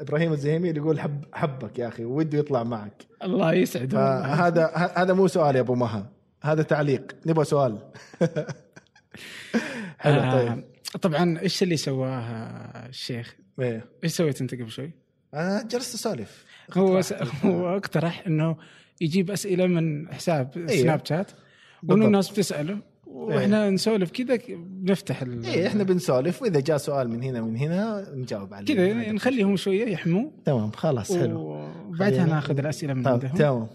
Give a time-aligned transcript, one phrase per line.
[0.00, 4.36] إبراهيم الزهيمي اللي يقول حب حبك يا أخي وده يطلع معك الله يسعده والله.
[4.36, 6.10] فهذا ه- هذا مو سؤال يا أبو مها
[6.42, 7.78] هذا تعليق نبغى سؤال
[9.98, 10.48] حلو طيب
[10.94, 13.84] آه طبعا إيش اللي سواه آه، الشيخ؟ إيه.
[14.04, 14.90] إيش سويت أنت قبل شوي؟
[15.34, 16.44] أنا جلست أسولف
[16.76, 17.12] هو س...
[17.44, 18.56] هو اقترح إنه
[19.00, 20.82] يجيب أسئلة من حساب إيه.
[20.82, 21.30] سناب شات
[21.88, 22.06] وإنه.
[22.06, 22.78] الناس بتسأله
[23.12, 25.44] وإحنا نسولف كذا بنفتح ال...
[25.44, 28.74] إيه إحنا بنسولف وإذا جاء سؤال من هنا من هنا نجاوب عليه.
[28.74, 31.68] كذا نخليهم شوية يحموا تمام خلاص حلو.
[31.88, 33.36] وبعدها ناخذ الأسئلة من طيب عندهم.
[33.36, 33.68] تمام.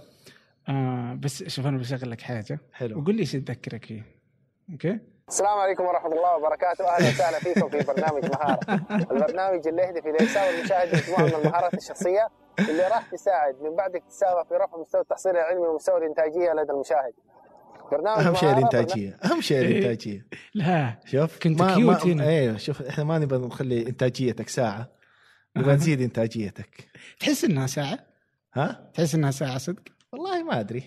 [0.70, 2.60] آه بس شوف أنا بشغل لك حاجة.
[2.74, 3.00] حلو.
[3.00, 4.06] وقول لي إيش تذكرك فيه.
[4.72, 8.60] okay؟ السلام عليكم ورحمة الله وبركاته، أهلا وسهلا فيكم في برنامج مهارة،
[8.92, 12.28] البرنامج اللي يهدف إلى إكساب المشاهد مجموعة من المهارات الشخصية
[12.60, 17.14] اللي راح تساعد من بعد اكتسابها في رفع مستوى التحصيل العلمي ومستوى الإنتاجية لدى المشاهد.
[17.92, 19.68] برنامج أهم شيء الانتاجيه أهم شيء إيه.
[19.68, 22.28] الانتاجيه لا شوف كنت ما cute ما هنا.
[22.28, 24.92] أيوه شوف إحنا ما نبغى نخلي إنتاجيتك ساعة.
[25.58, 26.90] نبغى نزيد إنتاجيتك.
[27.20, 28.00] تحس إنها ساعة؟
[28.54, 30.84] ها؟ تحس إنها ساعة صدق؟ والله ما أدري.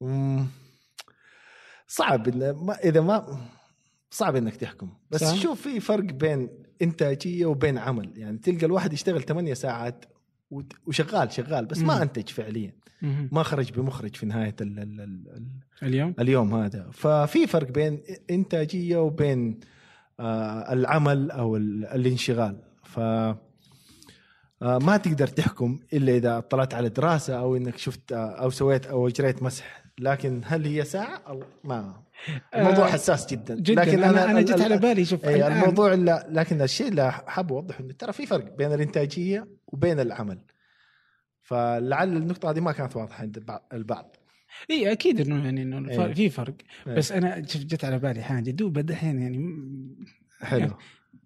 [0.00, 0.46] مم.
[1.86, 3.38] صعب إن ما إذا ما
[4.10, 4.92] صعب إنك تحكم.
[5.10, 5.34] بس صح.
[5.34, 8.12] شوف في فرق بين إنتاجية وبين عمل.
[8.18, 10.04] يعني تلقى الواحد يشتغل 8 ساعات
[10.86, 12.02] وشغال شغال بس ما.
[12.02, 12.72] أنتج فعليا.
[13.32, 15.46] ما خرج بمخرج في نهاية ال ال ال
[15.82, 19.60] اليوم اليوم هذا ففي فرق بين إنتاجية وبين
[20.20, 23.38] آه العمل أو ال- الانشغال ف آه
[24.62, 29.08] ما تقدر تحكم إلا إذا اطلعت على دراسة أو إنك شفت آه أو سويت أو
[29.08, 32.02] أجريت مسح لكن هل هي ساعة؟ أو ما.
[32.56, 33.54] الموضوع آه، حساس جدا.
[33.54, 33.84] جدا.
[33.84, 37.80] لكن أنا أنا ال- على بالي شوف أي الموضوع لا لكن الشيء اللي حاب أوضحه
[37.84, 40.38] إنه ترى في فرق بين الإنتاجية وبين العمل.
[41.42, 44.16] فلعل النقطة هذه ما كانت واضحة عند البعض-
[44.70, 46.12] إي أكيد إنه يعني إنه إيه.
[46.14, 46.54] في فرق.
[46.86, 46.94] إيه.
[46.94, 48.50] بس أنا شوف جت على بالي حاجة.
[48.50, 49.56] دوب دحين يعني
[50.42, 50.70] حلو.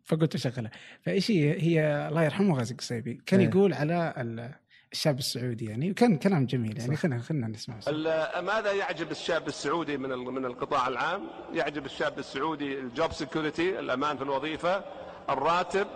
[0.05, 0.71] فقلت أشغلها.
[1.03, 3.49] فإيش هي؟ هي الله يرحمه غازي قصيبي كان إيه.
[3.49, 4.55] يقول على ال-
[4.95, 6.97] الشاب السعودي يعني وكان كلام جميل يعني.
[6.97, 11.23] خلينا خلينا نسمع ال- ماذا يعجب الشاب السعودي من من القطاع العام؟
[11.53, 14.85] يعجب الشاب السعودي ال job security الأمان في الوظيفة،
[15.31, 15.87] الراتب،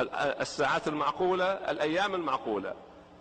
[0.00, 2.74] ال- الساعات المعقولة، الأيام المعقولة.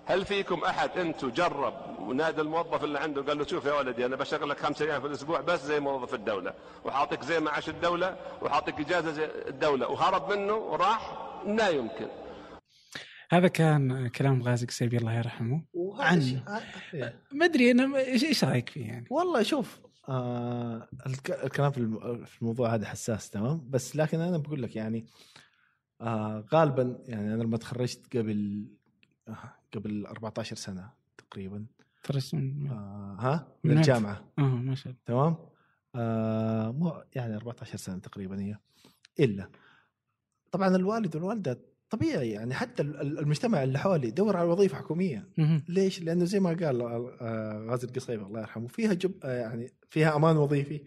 [0.05, 4.15] هل فيكم أحد أنتم جرب ونادى الموظف اللي عنده قال له شوف يا ولدي أنا
[4.15, 6.53] بشغل لك خمس أيام في الأسبوع بس زي موظف الدولة
[6.85, 12.07] وحاعطيك زي معاش الدولة وحاعطيك إجازة زي الدولة وهرب منه وراح لا يمكن.
[13.31, 15.65] هذا كان كلام غازي قصيبي الله يرحمه.
[15.99, 16.61] عن- آه،
[16.93, 17.21] إيه.
[17.33, 22.41] ما أدري أنا إيش رأيك فيه يعني؟ والله شوف آه الك- الكلام في الم- في
[22.41, 25.05] الموضوع هذا حساس تمام؟ بس لكن أنا بقول لك يعني
[26.01, 28.67] آه غالبا يعني أنا لما تخرجت قبل
[29.27, 31.65] آه قبل 14 سنة تقريبا
[32.03, 34.31] ترى من- آه ها؟ من من؟ الجامعة.
[34.39, 34.99] آه ما شاء الله.
[35.05, 35.35] تمام؟
[35.95, 38.57] آه مو يعني 14 سنة تقريبا هي
[39.19, 39.49] إلا.
[40.51, 41.59] طبعا الوالد والوالدة
[41.89, 45.29] طبيعي يعني حتى ال- ال- المجتمع اللي حولي دور على وظيفة حكومية.
[45.69, 50.15] ليش؟ لأنه زي ما قال آه، غازي القصيبي الله يرحمه فيها جب آه، يعني فيها
[50.15, 50.81] أمان وظيفي.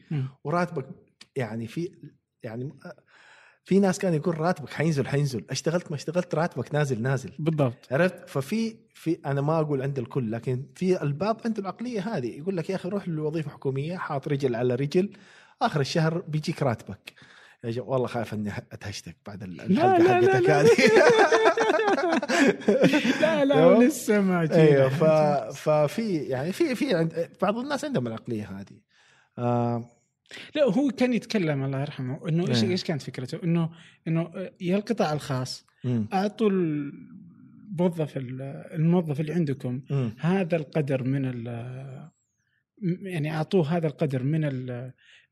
[0.45, 0.87] وراتبك
[1.37, 1.91] يعني في
[2.43, 2.97] يعني آه،
[3.65, 8.29] في ناس كان يقول راتبك حينزل حينزل اشتغلت ما اشتغلت راتبك نازل نازل بالضبط عرفت
[8.29, 12.71] ففي في أنا ما أقول عند الكل لكن في البعض عنده العقلية هذه يقول لك
[12.71, 15.11] يا أخي روح لوظيفة حكومية حاط رجل على رجل
[15.63, 17.13] آخر الشهر بيجيك راتبك
[17.65, 20.61] يا والله خايف إني أتهشتك بعد الحلقة لا لا حقتك لا.
[20.61, 20.71] هذه
[23.21, 24.61] لا لا؟ لسه ما جينا.
[24.61, 25.05] أيوه ف...
[25.69, 28.81] ففي يعني في في عند بعض الناس عندهم العقلية هذه
[29.39, 29.91] آه
[30.55, 32.71] لا هو كان يتكلم الله يرحمه إنه إيش إيه.
[32.71, 33.71] إيش كانت فكرته؟ إنه
[34.09, 35.67] إنه يا القطاع الخاص.
[36.13, 40.15] أعطوا الموظف الموظف اللي عندكم مم.
[40.19, 41.45] هذا القدر من
[43.03, 44.45] يعني أعطوه هذا القدر من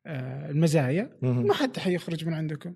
[0.06, 1.46] المزايا مم.
[1.46, 2.74] ما حد حيخرج من عندكم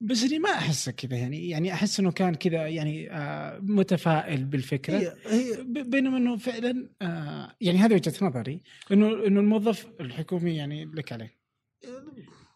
[0.00, 4.98] بس اني ما احس كذا يعني يعني أحس إنه كان كذا يعني آه، متفائل بالفكرة
[4.98, 8.62] هي هي ب- بينما إنه فعلا آه، يعني هذه وجهة نظري
[8.92, 11.38] إنه إنه الموظف الحكومي يعني لك عليه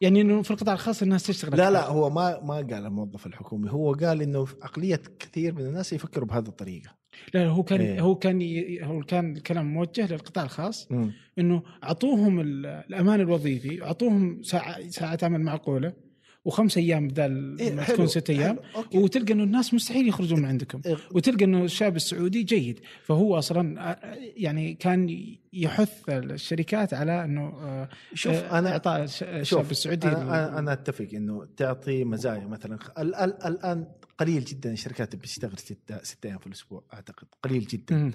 [0.00, 1.86] يعني إنه في القطاع الخاص الناس تشتغل لا لا.
[1.86, 6.48] هو ما ما قال الموظف الحكومي هو قال إنه عقلية كثير من الناس يفكروا بهذه
[6.48, 6.96] الطريقة
[7.34, 8.00] لا هو كان إيه.
[8.00, 8.42] هو كان
[8.82, 11.12] هو كان الكلام موجه للقطاع الخاص مم.
[11.38, 16.06] إنه أعطوهم ال- الأمان الوظيفي أعطوهم ساعة ساعات عمل معقولة
[16.44, 18.58] وخمس أيام بدل إيه ما تكون ست أيام.
[18.94, 23.90] وتلقى إنه الناس مستحيل يخرجون من عندكم إيه، وتلقى إنه الشاب السعودي جيد فهو أصلا
[23.90, 23.98] آه،
[24.36, 30.08] يعني كان يحث الشركات على إنه آه، شوف آه، أنا إعطاء الش- الشاب شوف السعودي
[30.08, 33.86] أنا أنا أتفق إنه تعطي مزايا مثلا ال- ال- الآن
[34.18, 38.12] قليل جدا الشركات اللي بتشتغل ستة ستة أيام في الأسبوع أعتقد قليل جدا.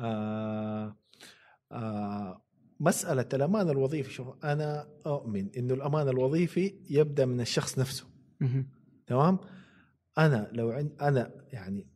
[0.00, 0.96] آه
[1.72, 2.44] آه
[2.80, 8.06] مسألة الأمان الوظيفي شوف أنا أؤمن إنه الأمان الوظيفي يبدأ من الشخص نفسه.
[9.06, 9.38] تمام
[10.18, 11.88] أنا لو عند أنا يعني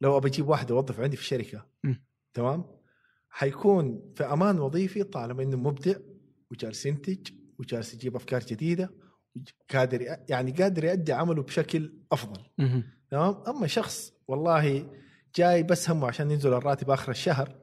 [0.00, 2.04] لو ابى أجيب واحد أوظفه عندي في الشركة مم.
[2.34, 2.64] تمام
[3.28, 5.94] حيكون في أمان وظيفي طالما إنه مبدع
[6.50, 7.28] وجالس ينتج
[7.58, 8.90] وجالس يجيب أفكار جديدة
[9.74, 12.40] قادر يعني قادر يؤدي عمله بشكل أفضل.
[13.10, 14.86] تمام؟ أما شخص والله
[15.36, 17.54] جاي بس همه عشان ينزل الراتب آخر الشهر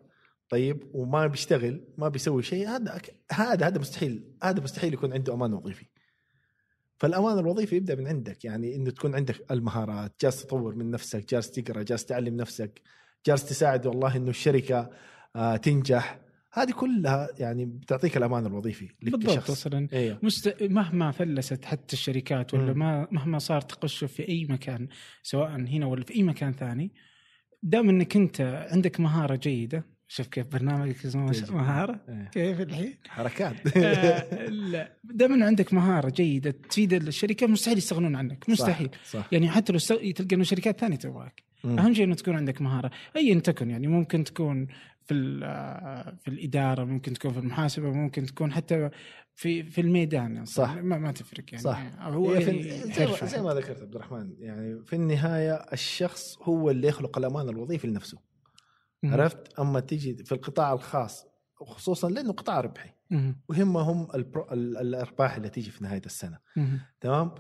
[0.50, 5.54] طيب وما بيشتغل ما بيسوي شيء هذا هذا هذا مستحيل هذا مستحيل يكون عنده أمان
[5.54, 5.86] وظيفي.
[6.98, 11.52] فالأمان الوظيفي يبدأ من عندك يعني إنه تكون عندك المهارات جالس تطور من نفسك جالس
[11.52, 12.82] تقرأ جالس تعلم نفسك
[13.26, 14.90] جالس تساعد والله إنه الشركة
[15.36, 16.20] آه تنجح.
[16.54, 20.64] هذه كلها يعني بتعطيك الأمان الوظيفي لك بالضبط كشخص أصلا أيوه مست...
[20.64, 22.74] مهما فلست حتى الشركات ولا.
[22.74, 24.88] ما مهما صار تقشف في أي مكان
[25.24, 26.92] سواء هنا ولا في أي مكان ثاني
[27.64, 31.32] دام إنك أنت عندك مهارة جيدة شوف كيف برنامجك اسمه.
[31.52, 32.30] مهارة إيه.
[32.32, 38.50] كيف الحين حركات آه، لا دام إنه عندك مهارة جيدة تفيد الشركة مستحيل يستغنون عنك
[38.50, 39.28] مستحيل صح, صح.
[39.32, 39.80] يعني حتى لو
[40.12, 41.44] تلقى إنه شركات ثانية تبغاك.
[41.66, 44.68] أهم شيء إنه تكون عندك مهارة ايا تكن يعني ممكن تكون
[45.06, 45.40] في
[46.22, 48.90] في الإدارة ممكن تكون في المحاسبة ممكن تكون حتى
[49.36, 50.74] في في الميدان يعني صح.
[50.74, 51.84] ما, ما تفرق يعني صح.
[52.00, 53.26] هو يعني زي, ما.
[53.26, 58.18] زي ما ذكرت عبد الرحمن يعني في النهاية الشخص هو اللي يخلق الامان الوظيفي لنفسه
[59.04, 59.14] مم.
[59.14, 61.26] عرفت أما تيجي في القطاع الخاص
[61.62, 62.90] وخصوصا لأنه قطاع ربحي.
[63.50, 64.08] وهمهم
[64.52, 66.80] الأرباح اللي تيجي في نهاية السنة مم.
[67.02, 67.36] تمام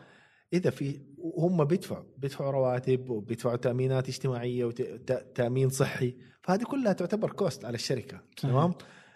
[0.53, 6.17] إذا في هم بيدفعوا بيدفعوا رواتب وبيدفعوا تأمينات اجتماعية وتامين صحي.
[6.41, 8.21] فهذه كلها تعتبر cost على الشركة.
[8.37, 8.73] تمام؟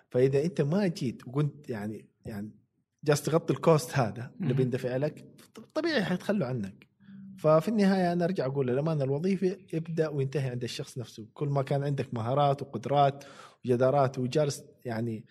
[0.09, 2.51] فإذا أنت ما جيت وقلت يعني يعني
[3.03, 4.53] جالس تغطي ال cost هذا اللي.
[4.53, 5.25] بيندفع لك
[5.73, 6.87] طبيعي حيتخلوا عنك.
[7.37, 11.27] ففي النهاية أنا أرجع أقول الامان الوظيفي يبدأ وينتهي عند الشخص نفسه.
[11.33, 13.23] كل ما كان عندك مهارات وقدرات
[13.65, 15.25] وجدارات وجالس يعني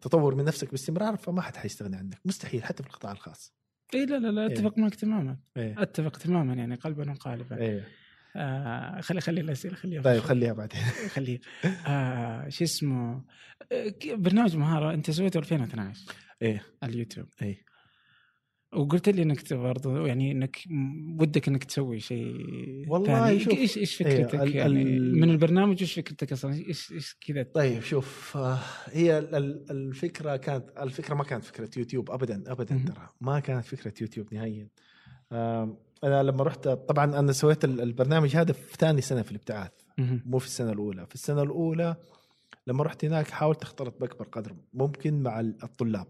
[0.00, 3.59] تطور من نفسك باستمرار فما حد حيستغني عنك مستحيل حتى في القطاع الخاص.
[3.94, 4.46] اي لا لا لا إيه.
[4.52, 5.36] أتفق معك تماما.
[5.56, 5.82] إيه.
[5.82, 7.56] أتفق تماما يعني قلبا وقالبا.
[7.56, 7.88] إيه.
[8.36, 10.80] آه خلي خلي الأسئلة خليها طيب خليها بعدين.
[11.14, 11.40] خليه
[11.86, 13.24] آه شو اسمه؟
[13.72, 16.00] آه، برنامج مهارة أنت سويته 2012
[16.42, 16.62] إيه.
[16.82, 17.26] على اليوتيوب.
[17.42, 17.69] إيه.
[18.72, 20.56] وقلت لي إنك برضه يعني إنك
[21.20, 22.34] ودك إنك تسوي شيء
[22.88, 23.40] والله ثاني.
[23.40, 27.16] شوف، إيش إيش إيه، فكرتك ال- يعني ال- من البرنامج إيش فكرتك أصلا إيش إيش
[27.20, 32.42] كذا طيب شوف آه، هي ال- ال- الفكرة كانت الفكرة ما كانت فكرة يوتيوب ابدا
[32.52, 32.84] ابدا.
[32.88, 34.68] ترى ما كانت فكرة يوتيوب نهائيا
[36.04, 39.70] أنا لما رحت طبعا أنا سويت ال- البرنامج هذا في ثاني سنة في الابتعاث.
[39.98, 41.96] مو في السنة الأولى في السنة الأولى
[42.66, 46.06] لما رحت هناك حاولت أختلط بأكبر قدر ممكن مع ال- الطلاب.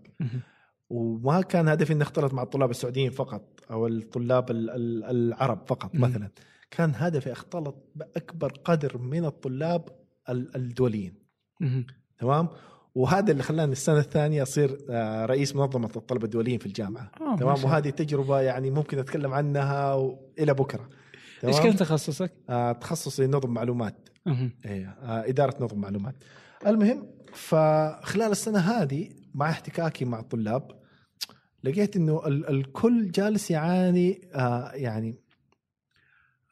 [0.90, 5.94] وما كان هدفي إني اختلط مع الطلاب السعوديين فقط أو الطلاب ال- ال- العرب فقط.
[5.94, 6.30] مثلا
[6.70, 9.88] كان هدفي أختلط بأكبر قدر من الطلاب
[10.28, 11.14] ال- الدوليين.
[12.18, 12.48] تمام
[12.94, 17.36] وهذا اللي خلاني السنة الثانية أصير آه، رئيس منظمة الطلبة الدوليين في الجامعة آه، ما
[17.36, 17.64] تمام.
[17.64, 19.96] وهذه تجربة يعني ممكن أتكلم عنها
[20.38, 20.88] إلى بكرة
[21.44, 24.08] إيش تمام كان تخصصك؟ آه تخصصي نظم معلومات.
[24.66, 26.14] إيه آه إدارة نظم معلومات
[26.66, 30.79] المهم فخلال السنة هذه مع احتكاكي مع الطلاب
[31.64, 35.16] لقيت إنه ال- الكل جالس يعاني آه يعني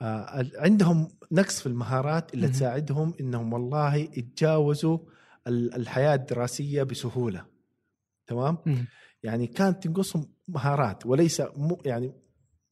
[0.03, 2.49] آه عندهم نقص في المهارات اللي.
[2.49, 4.99] تساعدهم إنهم والله يتجاوزوا
[5.47, 7.45] ال- الحياة الدراسية بسهولة
[8.27, 8.59] تمام.
[9.23, 12.13] يعني كانت تنقصهم مهارات وليس مو يعني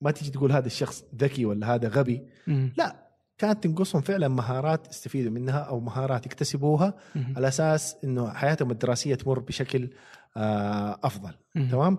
[0.01, 2.27] ما تيجي تقول هذا الشخص ذكي ولا هذا غبي.
[2.77, 3.06] لا
[3.39, 6.95] كانت تنقصهم فعلا مهارات يستفيدوا منها أو مهارات يكتسبوها.
[7.37, 9.91] على أساس إنه حياتهم الدراسية تمر بشكل
[10.37, 11.33] آه، أفضل.
[11.71, 11.99] تمام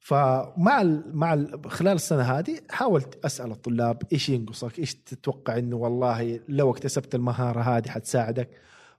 [0.00, 5.76] فمع ال مع ال خلال السنة هذه حاولت أسأل الطلاب إيش ينقصك إيش تتوقع إنه
[5.76, 8.50] والله لو اكتسبت المهارة هذه حتساعدك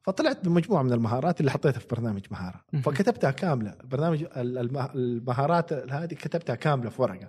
[0.02, 2.62] فطلعت بمجموعة من المهارات اللي حطيتها في برنامج مهارة.
[2.84, 7.28] فكتبتها كاملة برنامج ال- المه- المهارات هذه كتبتها كاملة في ورقة.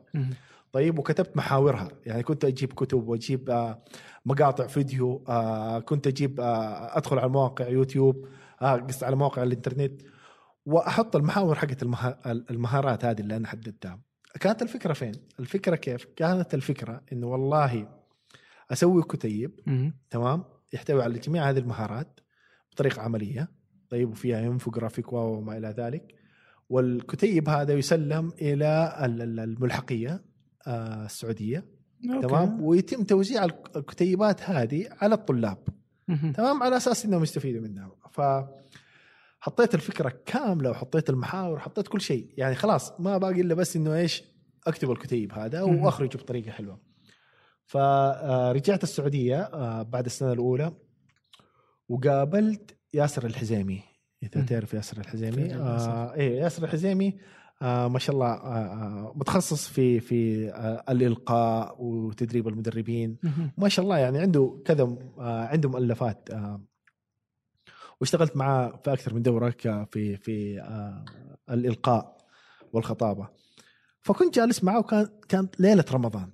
[0.72, 1.88] طيب وكتبت محاورها.
[2.06, 3.82] يعني كنت أجيب كتب وأجيب آه،
[4.26, 8.28] مقاطع فيديو آه، كنت أجيب آه، أدخل على مواقع يوتيوب
[8.60, 10.02] قصدي على مواقع الإنترنت
[10.66, 14.00] وأحط المحاور حقت المها- المهارات هذه اللي أنا حددتها.
[14.40, 17.88] كانت الفكرة فين؟ الفكرة كيف؟ كانت الفكرة إنه والله
[18.72, 19.60] أسوي كتيب.
[20.10, 22.20] تمام؟ يحتوي على جميع هذه المهارات
[22.72, 23.48] بطريقة عملية
[23.88, 26.14] طيب وفيها إنفوجرافيك وما إلى ذلك.
[26.68, 30.24] والكتيب هذا يسلم إلى ال- ال- الملحقية
[30.68, 31.64] السعودية.
[32.14, 32.26] okay.
[32.26, 35.58] تمام؟ ويتم توزيع الك- الكتيبات هذه على الطلاب.
[36.34, 37.90] تمام؟ على أساس إنهم يستفيدوا منها.
[38.10, 38.20] ف
[39.40, 42.34] حطيت الفكرة كاملة وحطيت المحاور وحطيت كل شيء.
[42.36, 44.24] يعني خلاص ما باقي إلا بس إنه إيش؟
[44.66, 45.62] أكتب الكتيب هذا.
[45.62, 46.80] وأخرجه بطريقة حلوة.
[47.66, 50.72] فرجعت السعودية آه، بعد السنة الأولى.
[51.88, 53.82] وقابلت ياسر الحزيمي.
[54.22, 54.44] إذا.
[54.44, 55.54] تعرف ياسر الحزيمي.
[55.54, 57.18] آه إيه ياسر الحزيمي
[57.62, 63.16] آه ما شاء الله آه آه متخصص في في آه الإلقاء وتدريب المدربين.
[63.58, 66.28] ما شاء الله يعني عنده كذا عنده مؤلفات
[68.00, 69.50] واشتغلت معاه في أكثر من دورة
[69.90, 70.62] في في
[71.50, 72.16] الإلقاء
[72.72, 73.28] والخطابة.
[74.00, 76.30] فكنت جالس معه وكان كانت ليلة رمضان.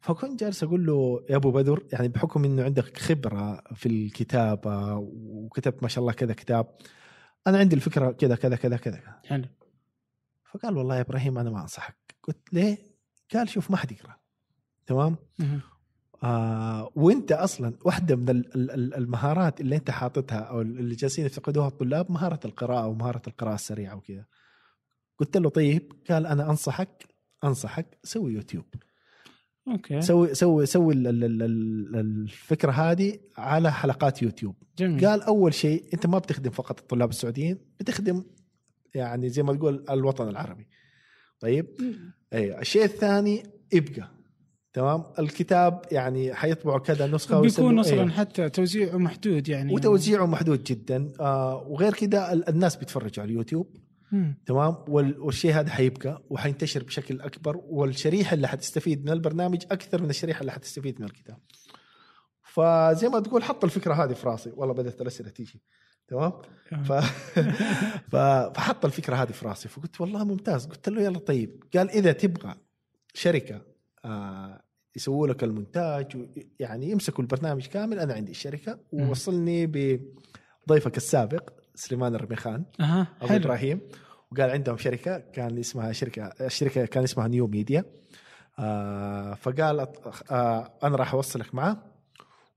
[0.00, 5.82] فكنت جالس أقول له يا أبو بدر يعني بحكم إنه عندك خبرة في الكتابة وكتبت
[5.82, 6.66] ما شاء الله كذا كتاب
[7.46, 9.00] أنا عندي الفكرة كذا كذا كذا كذا.
[9.26, 9.44] حلو.
[10.52, 11.96] فقال والله يا إبراهيم أنا ما أنصحك.
[12.22, 12.78] قلت ليه؟
[13.34, 14.16] قال شوف ما حد يقرأ.
[14.86, 15.16] تمام؟
[16.22, 21.26] آه وأنت أصلا واحدة من ال- ال- ال- المهارات اللي أنت حاططها أو اللي جالسين
[21.26, 24.24] يفتقدوها الطلاب مهارة القراءة ومهاره القراءة السريعة وكذا
[25.18, 27.06] قلت له طيب قال أنا أنصحك
[27.44, 28.64] أنصحك سوي يوتيوب.
[29.68, 30.00] okay.
[30.00, 34.56] سوي سوي سوي ال- ال- ال- ال- الفكرة هذه على حلقات يوتيوب.
[34.78, 35.06] جميل.
[35.06, 38.24] قال أول شيء أنت ما بتخدم فقط الطلاب السعوديين بتخدم
[38.94, 40.66] يعني زي ما تقول الوطن العربي.
[41.40, 41.66] طيب؟
[42.32, 43.42] أيوه الشيء الثاني
[43.74, 44.08] ابقى.
[44.72, 48.10] تمام؟ الكتاب يعني حيطبعوا كذا نسخة بيكون أصلا أيوة.
[48.10, 49.74] حتى توزيعه محدود يعني.
[49.74, 51.12] وتوزيعه محدود جدا.
[51.20, 53.76] آه وغير كذا ال- الناس بيتفرجوا على اليوتيوب.
[54.12, 54.38] مم.
[54.46, 57.56] تمام؟ وال- والشيء هذا حيبقى وحينتشر بشكل أكبر.
[57.56, 61.38] والشريحة اللي حتستفيد من البرنامج أكثر من الشريحة اللي حتستفيد من الكتاب.
[62.48, 64.52] فزي ما تقول حط الفكرة هذه في راسي.
[64.56, 65.62] والله بدأت الأسئلة تيجي.
[66.08, 66.32] تمام؟
[66.84, 66.92] ف...
[68.12, 68.16] ف...
[68.56, 69.68] فحط الفكرة هذه في راسي.
[69.68, 70.66] فقلت والله ممتاز.
[70.66, 71.64] قلت له يلا طيب.
[71.76, 72.54] قال إذا تبغى
[73.14, 73.62] شركة
[74.04, 74.62] آه
[74.96, 76.26] يسووا لك المونتاج و-
[76.60, 78.78] يعني يمسكوا البرنامج كامل أنا عندي الشركة.
[78.92, 83.36] ووصلني بضيفك السابق سليمان الرميخان أها أبو حلو.
[83.38, 83.80] إبراهيم.
[84.32, 87.84] وقال عندهم شركة كان اسمها شركة الشركة كان اسمها نيو ميديا.
[88.58, 89.86] آه فقال
[90.30, 91.97] آه أنا راح أوصلك معاه.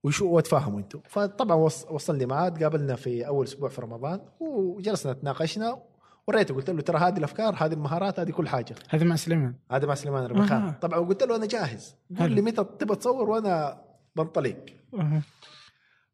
[0.03, 1.00] وشو وتفاهموا أنتم.
[1.10, 5.84] فطبعا وص- وصلني معاه تقابلنا في أول أسبوع في رمضان وجلسنا تناقشنا
[6.27, 8.75] وريته قلت له ترى هذه الأفكار هذه المهارات هذه كل حاجة.
[8.89, 9.55] هذا مع سليمان.
[9.72, 10.77] هذا مع سليمان الرميخان أها.
[10.81, 11.96] طبعا قلت له أنا جاهز.
[12.20, 12.31] قول.
[12.31, 13.81] لي متى تبغى تصور وأنا
[14.15, 14.65] بنطلق.
[14.93, 15.22] أها.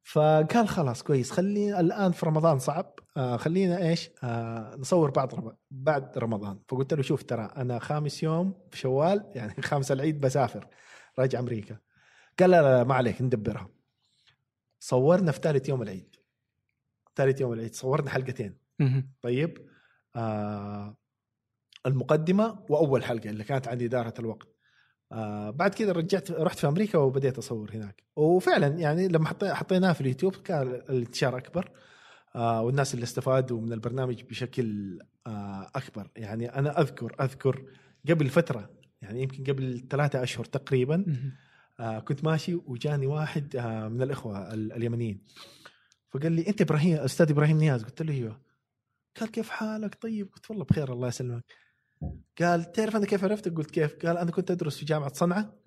[0.03, 1.32] فقال خلاص كويس.
[1.32, 2.94] خلينا الآن في رمضان صعب.
[3.17, 5.51] آه خلينا إيش؟ آه نصور بعد رم...
[5.72, 6.60] بعد رمضان.
[6.67, 10.67] فقلت له شوف ترى أنا خامس يوم في شوال يعني خامس العيد بسافر
[11.20, 11.77] راجع أمريكا.
[12.39, 13.70] قال لا لا, لا ما عليك ندبرها.
[14.89, 16.15] صورنا في ثالث يوم العيد.
[17.15, 18.58] ثالث يوم العيد صورنا حلقتين.
[19.22, 19.58] طيب
[20.15, 20.98] آه
[21.86, 24.48] المقدمة وأول حلقة اللي كانت عن إدارة الوقت.
[25.12, 28.03] آه بعد كذا رجعت رحت في أمريكا وبديت أصور هناك.
[28.15, 31.72] وفعلا يعني لما حطي- حطيناه في اليوتيوب كان الانتشار أكبر.
[32.36, 36.10] آه والناس اللي استفادوا من البرنامج بشكل آه أكبر.
[36.15, 37.65] يعني أنا أذكر أذكر
[38.10, 38.70] قبل فترة
[39.01, 41.06] يعني يمكن قبل ثلاثة أشهر تقريبا.
[41.79, 45.24] آه كنت ماشي وجاني واحد آه من الإخوة ال- اليمنيين.
[46.10, 47.84] فقال لي أنت إبراهيم أستاذ إبراهيم نياز.
[47.84, 48.41] قلت له أيوه.
[49.19, 50.29] قال كيف حالك؟ طيب.
[50.34, 51.43] قلت والله بخير الله يسلمك.
[52.41, 55.60] قال تعرف أنا كيف عرفتك قلت كيف؟ قال أنا كنت أدرس في جامعة صنعاء.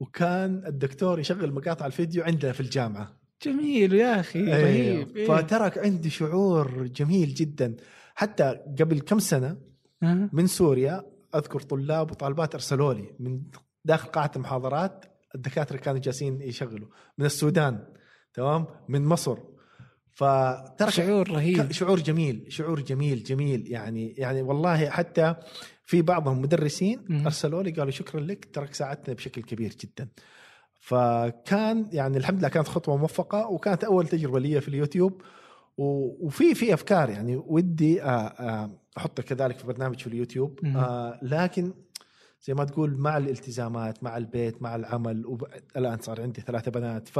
[0.00, 3.20] وكان الدكتور يشغل مقاطع الفيديو عندنا في الجامعة.
[3.42, 4.54] جميل يا أخي رهيب
[5.08, 5.16] أيوه.
[5.16, 5.26] إيه.
[5.26, 7.76] فترك عندي شعور جميل جدا.
[8.14, 8.44] حتى
[8.80, 9.56] قبل كم سنة.
[10.32, 13.42] من سوريا أذكر طلاب وطالبات أرسلوا لي من
[13.84, 16.88] داخل قاعة المحاضرات الدكاترة كانوا جالسين يشغلوا.
[17.18, 17.86] من السودان
[18.34, 19.38] تمام؟ من مصر.
[20.12, 21.72] فترك شعور رهيب.
[21.72, 23.72] شعور جميل شعور جميل جميل.
[23.72, 25.34] يعني يعني والله حتى
[25.84, 27.22] في بعضهم مدرسين.
[27.26, 30.08] أرسلوا لي قالوا شكرا لك تراك ساعدتنا بشكل كبير جدا.
[30.80, 35.22] فكان يعني الحمد لله كانت خطوة موفقة وكانت أول تجربة لي في اليوتيوب.
[35.78, 40.60] وفي في أفكار يعني ودي آه، آه، أحطها كذلك في برنامج في اليوتيوب.
[40.64, 41.72] آه، لكن
[42.44, 45.44] زي ما تقول مع الالتزامات مع البيت مع العمل وب...
[45.76, 47.08] الآن صار عندي ثلاثة بنات.
[47.08, 47.18] ف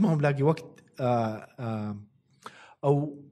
[0.00, 1.96] ما هو ملاقي وقت آه آه
[2.84, 3.22] أو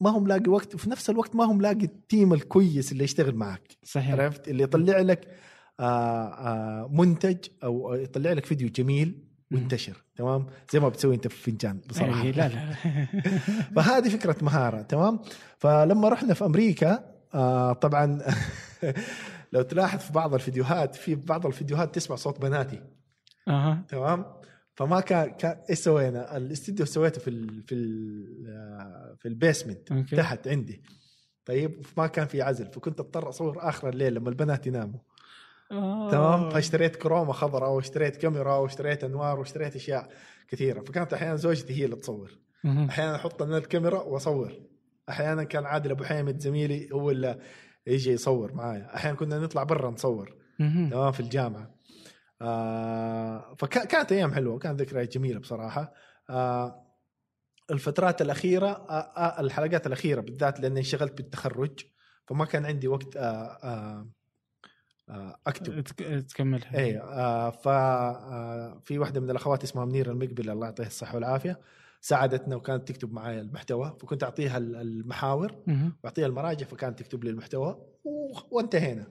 [0.00, 3.76] ما هو ملاقي وقت وفي نفس الوقت ما هو ملاقي التيم الكويس اللي يشتغل معك.
[3.84, 4.12] صحيح.
[4.12, 5.36] عرفت؟ اللي يطلع لك
[5.80, 11.50] آه آه منتج أو يطلع لك فيديو جميل وينتشر تمام؟ زي ما بتسوي أنت في
[11.50, 12.22] فنجان بصراحة.
[12.22, 12.72] إيه، لا لا.
[13.76, 14.82] فهذه فكرة مهارة.
[14.82, 15.20] تمام؟
[15.58, 18.22] فلما رحنا في أمريكا آه طبعا
[19.52, 22.82] لو تلاحظ في بعض الفيديوهات في بعض الفيديوهات تسمع صوت بناتي.
[23.48, 23.84] أها.
[23.88, 24.24] تمام؟
[24.74, 30.16] فما كان كان إيش سوينا؟ الاستديو سويته في ال في ال في ال basement okay.
[30.16, 30.82] تحت عندي.
[31.44, 35.00] طيب ما كان في عزل فكنت أضطر أصور آخر الليل لما البنات يناموا.
[35.72, 36.10] آه.
[36.10, 40.08] تمام فاشتريت كرومة خضراء واشتريت كاميرا واشتريت أنوار واشتريت أشياء
[40.48, 40.80] كثيرة.
[40.80, 42.38] فكانت أحيانا زوجتي هي اللي تصور.
[42.66, 44.52] أحيانا أحط أنا الكاميرا وأصور.
[45.08, 47.38] أحيانا كان عادل أبو حامد زميلي هو اللي
[47.86, 48.94] يجي يصور معايا.
[48.94, 50.36] أحيانا كنا نطلع برا نصور.
[50.58, 51.74] تمام في الجامعة.
[52.42, 55.92] آه فكانت أيام حلوة كانت ذكريات جميلة بصراحة.
[56.30, 56.84] آه
[57.70, 61.80] الفترات الأخيرة آه آه الحلقات الأخيرة بالذات لأني انشغلت بالتخرج
[62.26, 63.20] فما كان عندي وقت آه
[63.64, 64.08] آه
[65.08, 65.80] آه أكتب.
[65.80, 66.78] تك- تكملها.
[66.78, 71.60] اي آه ف آه واحدة من الأخوات اسمها منيره المقبل الله يعطيها الصحة والعافية.
[72.00, 75.54] ساعدتنا وكانت تكتب معي المحتوى فكنت أعطيها ال- المحاور.
[76.04, 77.78] واعطيها المراجع فكانت تكتب لي المحتوى
[78.50, 79.06] وانتهينا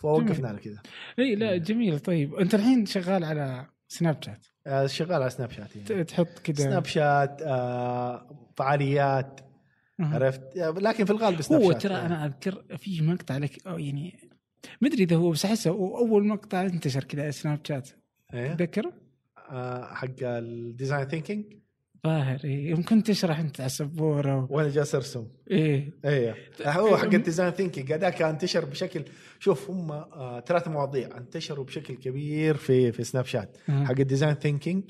[0.00, 0.82] فوقفنا على كذا
[1.18, 5.76] إي لا جميل طيب أنت الحين شغال على سناب شات آه شغال على سناب شات
[5.90, 6.04] يعني.
[6.04, 9.40] تحط كذا سناب شات آه فعاليات.
[10.00, 12.06] عرفت لكن في الغالب سناب هو شات ترى يعني.
[12.06, 14.30] أنا أذكر في مقطع لك أو يعني
[14.80, 17.90] ما أدري إذا هو بس أحسه أول مقطع انتشر كذا سناب شات
[18.34, 18.92] إيه؟ تذكره؟
[19.50, 21.44] آه حق ال design thinking
[22.04, 22.70] ظاهر إيه.
[22.70, 24.46] يمكن تشرح أنت على السبوره و...
[24.50, 26.34] وأنا جالس أرسم إيه إيه
[26.66, 29.04] هو حق ال design thinking هذاك انتشر بشكل
[29.38, 33.56] شوف هم آه ثلاث مواضيع انتشروا بشكل كبير في في سناب شات.
[33.68, 34.84] حق ال design thinking.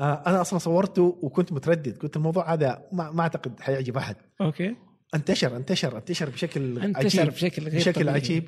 [0.00, 4.76] آه أنا أصلا صورته وكنت متردد قلت الموضوع هذا ما, ما أعتقد حيعجب أحد okay
[5.14, 8.14] انتشر انتشر انتشر بشكل انتشر عجيب بشكل غير بشكل طبيعي.
[8.14, 8.44] عجيب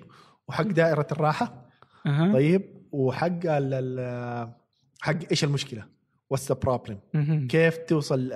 [0.48, 1.66] وحق دائرة الراحة
[2.06, 2.32] أها.
[2.32, 4.52] طيب وحق ال-
[5.00, 5.97] حق إيش المشكلة؟
[6.30, 6.98] What's the problem؟
[7.50, 8.32] كيف توصل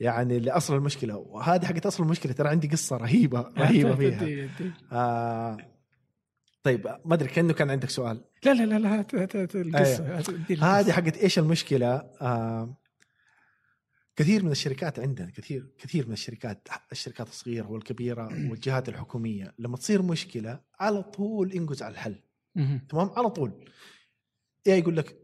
[0.00, 4.48] يعني لأصل المشكلة وهذه حقت أصل المشكلة ترى عندي قصة رهيبة رهيبة فيها.
[4.92, 5.56] آه
[6.62, 10.22] طيب ما أدري كأنه كان عندك سؤال لا لا لا لا هات هات هات القصة.
[10.60, 11.88] هذه حقت إيش المشكلة؟
[12.20, 12.76] آه
[14.16, 20.02] كثير من الشركات عندنا كثير كثير من الشركات الشركات الصغيرة والكبيرة والجهات الحكومية لما تصير
[20.02, 22.22] مشكلة على طول انقز على الحل.
[22.88, 23.64] تمام على طول
[24.66, 25.16] يا يقول لك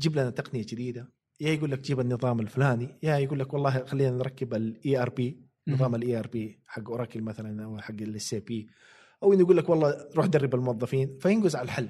[0.00, 4.10] جيب لنا تقنية جديدة يا يقول لك جيب النظام الفلاني يا يقول لك والله خلينا
[4.16, 8.68] نركب ال ERP نظام ال ERP حق اوراكل مثلا أو حق ال SAP
[9.22, 11.88] أو إنه يقول لك والله روح درب الموظفين فينقز على الحل.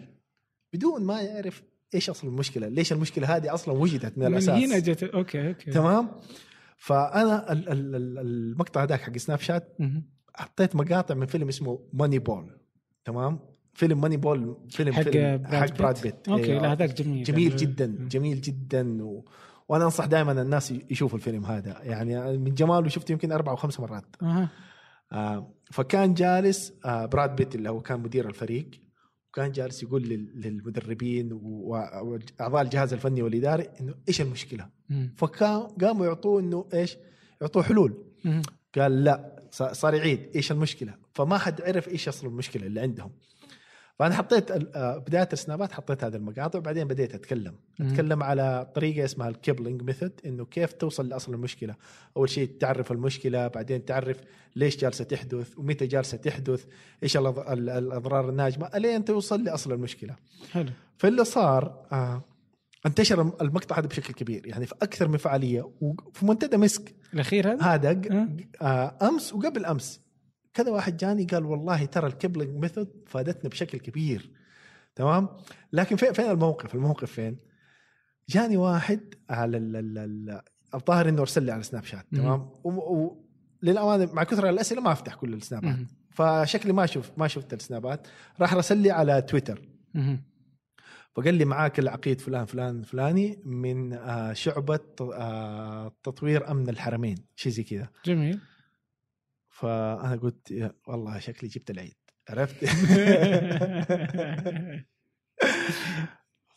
[0.73, 1.63] بدون ما يعرف
[1.95, 4.63] إيش أصل المشكلة ليش المشكلة هذه أصلا وجدت من من الأساس.
[4.63, 5.71] هنا جت okay okay.
[5.71, 6.11] تمام؟
[6.77, 9.77] فأنا ال- ال- ال- المقطع هذاك حق سناب شات.
[10.35, 12.59] حطيت مقاطع من فيلم اسمه Moneyball
[13.05, 13.39] تمام؟
[13.75, 15.79] فيلم Moneyball فيلم حق فيلم براد حق.
[15.79, 16.63] براد بيت okay أيوة.
[16.63, 18.09] لا هذاك جميل جميل جدا مم.
[18.09, 19.25] جميل جدا و...
[19.69, 23.81] وأنا أنصح دائما الناس يشوفوا الفيلم هذا يعني من جماله شفته يمكن أربع أو خمس
[23.81, 24.49] مرات أها
[25.13, 28.71] آه فكان جالس آه براد بيت اللي هو كان مدير الفريق
[29.33, 35.15] وكان جالس يقول لل- للمدربين وأعضاء الجهاز الفني والإداري إنه إيش المشكلة مم.
[35.17, 36.97] فكان قاموا يعطوه إنه إيش
[37.41, 38.05] يعطوه حلول.
[38.79, 43.11] قال لا صار يعيد إيش المشكلة فما حد عرف إيش أصل المشكلة اللي عندهم
[43.99, 47.55] فأنا حطيت آه، بداية السنابات حطيت هذه المقاطع وبعدين بديت أتكلم.
[47.81, 51.75] أتكلم على طريقة اسمها ال Kipling method إنه كيف توصل لأصل المشكلة.
[52.17, 54.17] أول شيء تعرف المشكلة بعدين تعرف
[54.57, 56.65] ليش جالسة تحدث ومتى جالسة تحدث
[57.03, 60.17] إيش الأضرار الناجمة إلين توصل لأصل المشكلة.
[60.53, 60.71] حلو.
[60.97, 62.23] فاللي صار آه
[62.87, 64.47] انتشر المقطع هذا بشكل كبير.
[64.47, 66.95] يعني في أكثر من فعالية وفي منتدى مسك.
[67.15, 68.29] الأخير هذا؟ هذا.
[68.63, 70.04] آه أمس وقبل أمس.
[70.55, 74.31] كذا واحد جاني قال والله ترى ال Kipling method فادتنا بشكل كبير.
[74.95, 75.29] تمام؟
[75.73, 77.37] لكن فين الموقف؟ الموقف فين؟
[78.29, 80.41] جاني واحد على ال- ال- ال-
[80.75, 82.07] الظاهر إنه ارسل لي على سناب شات.
[82.13, 83.25] تمام؟ و- و-
[83.63, 85.77] للأمانة مع كثر الأسئلة ما أفتح كل السنابات.
[86.11, 88.07] فشكلي ما شوف ما شفت السنابات.
[88.41, 89.69] راح رسل لي على تويتر.
[91.15, 97.17] فقال لي معاك العقيد فلان فلان فلاني من آه، شعبة آه، تطوير أمن الحرمين.
[97.37, 97.89] شيء زي كذا.
[98.05, 98.39] جميل.
[99.55, 101.97] فأنا قلت والله شكلي جبت العيد
[102.29, 102.65] عرفت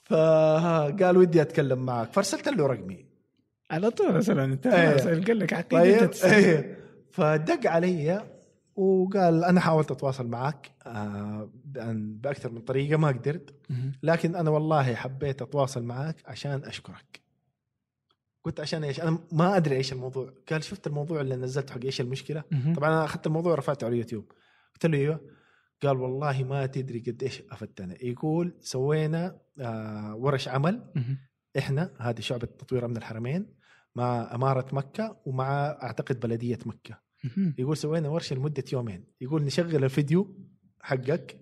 [0.09, 3.05] فقال ودي أتكلم معك فأرسلت له رقمي
[3.71, 5.23] على طول مثلا أنت إيه.
[5.25, 6.33] قال لك عقيدة طيب.
[6.33, 6.77] إيه.
[7.11, 8.21] فدق علي
[8.75, 11.49] وقال أنا حاولت أتواصل معك آه،
[11.95, 13.55] بأكثر من طريقة ما قدرت.
[14.03, 17.26] لكن أنا والله حبيت أتواصل معك عشان أشكرك
[18.43, 20.33] قلت عشان إيش؟ أنا ما أدري إيش الموضوع.
[20.51, 22.43] قال شفت الموضوع اللي نزلته حق إيش المشكلة.
[22.75, 24.31] طبعا أنا أخذت الموضوع ورفعته على اليوتيوب.
[24.73, 25.21] قلت له أيوه.
[25.83, 30.81] قال والله ما تدري قد إيش افدتنا يقول سوينا آه ورش عمل.
[31.57, 33.45] إحنا هذه شعبة تطوير أمن الحرمين
[33.95, 36.99] مع إمارة مكة ومع أعتقد بلدية مكة.
[37.57, 39.03] يقول سوينا ورشة لمدة يومين.
[39.21, 40.35] يقول نشغل الفيديو
[40.81, 41.39] حقك.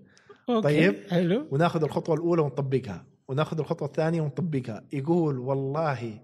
[0.49, 0.61] أوكي.
[0.63, 0.95] طيب.
[1.09, 1.47] حلو.
[1.51, 3.05] وناخذ الخطوة الأولى ونطبقها.
[3.27, 4.87] وناخذ الخطوة الثانية ونطبقها.
[4.93, 6.21] يقول والله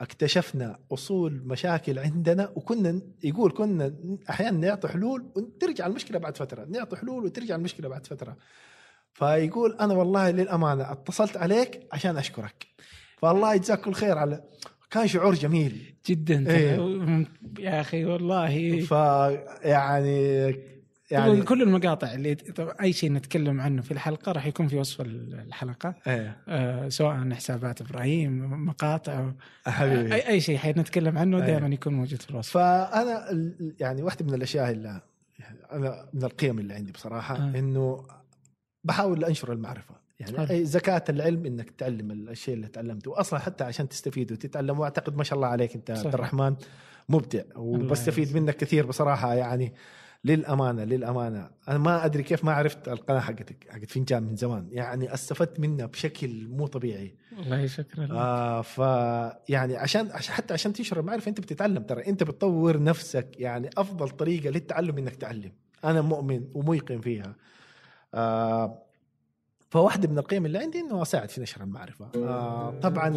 [0.00, 3.94] اكتشفنا أصول مشاكل عندنا وكنا يقول كنا
[4.30, 8.36] أحيانا نعطي حلول وترجع المشكلة بعد فترة نعطي حلول وترجع المشكلة بعد فترة.
[9.12, 12.66] فيقول أنا والله للأمانة اتصلت عليك عشان أشكرك.
[13.16, 14.44] فالله يجزاك كل خير على
[14.90, 15.94] كان شعور جميل.
[16.06, 16.50] جدا.
[16.50, 17.26] إيه.
[17.58, 18.80] يا أخي والله.
[18.80, 20.73] فيعني يعني
[21.10, 22.36] يعني كل المقاطع اللي
[22.80, 27.80] أي شيء نتكلم عنه في الحلقة راح يكون في وصف الحلقة إيه آه سواء حسابات
[27.80, 29.32] إبراهيم مقاطع
[29.66, 31.46] حبيبي اي, أي شيء حنتكلم عنه أيه.
[31.46, 33.26] دائما يكون موجود في الوصف فأنا
[33.80, 35.00] يعني واحدة من الأشياء اللي
[35.72, 37.58] أنا من القيم اللي عندي بصراحة آه.
[37.58, 38.06] إنه
[38.84, 44.32] بحاول أنشر المعرفة يعني زكاة العلم إنك تعلم الشيء اللي تعلمته واصلا حتى عشان تستفيد
[44.32, 45.90] وتتعلم وأعتقد ما شاء الله عليك أنت.
[45.90, 46.54] عبد الرحمن
[47.08, 48.36] مبدع وبستفيد.
[48.36, 49.72] منك كثير بصراحة يعني
[50.24, 51.50] للأمانة للأمانة.
[51.68, 54.68] أنا ما أدري كيف ما عرفت القناة حقتك حقت فنجان من زمان.
[54.70, 57.14] يعني استفدت منها بشكل مو طبيعي.
[57.38, 58.10] والله شكرا لك.
[58.10, 58.78] آه ف
[59.48, 62.06] يعني عشان عشان- حتى عشان تنشر المعرفه أنت بتتعلم ترى.
[62.06, 65.52] أنت بتطور نفسك يعني أفضل طريقة للتعلم إنك تعلم.
[65.84, 67.36] أنا مؤمن وموقن فيها.
[68.14, 68.83] آه
[69.74, 72.06] فواحدة من القيم اللي عندي إنه أساعد في نشر المعرفة.
[72.16, 73.14] آه طبعا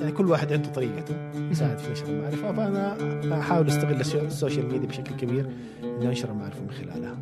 [0.00, 1.14] يعني كل واحد عنده طريقته.
[1.50, 2.96] يساعد في نشر المعرفة فأنا
[3.40, 5.46] أحاول أستغل السو- ال social media بشكل كبير
[5.84, 7.16] اني انشر المعرفة من خلالها.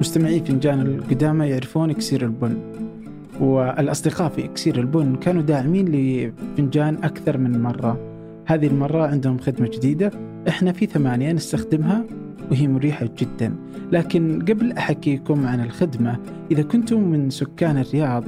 [0.00, 2.56] مستمعي فنجان القدامى يعرفون اكسير البن
[3.40, 7.98] والأصدقاء في اكسير البن كانوا داعمين لفنجان أكثر من مرة.
[8.46, 10.10] هذه المرة عندهم خدمة جديدة
[10.48, 12.04] إحنا في ثمانية نستخدمها.
[12.50, 13.56] وهي مريحة جدا.
[13.92, 16.18] لكن قبل أحكيكم عن الخدمة
[16.50, 18.24] إذا كنتم من سكان الرياض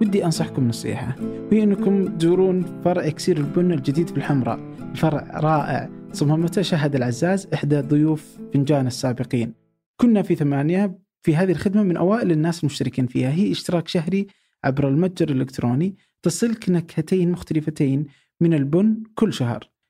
[0.00, 1.16] ودي أنصحكم نصيحة.
[1.52, 4.60] وهي أنكم تزورون فرع إكسير البن الجديد في الحمراء.
[4.92, 9.52] الفرع رائع صممته شهد العزاز إحدى ضيوف فنجان السابقين.
[9.96, 13.30] كنا في ثمانية في هذه الخدمة من أوائل الناس المشتركين فيها.
[13.30, 14.26] هي اشتراك شهري
[14.64, 18.06] عبر المتجر الإلكتروني تصلك نكهتين مختلفتين
[18.40, 19.75] من البن كل شهر.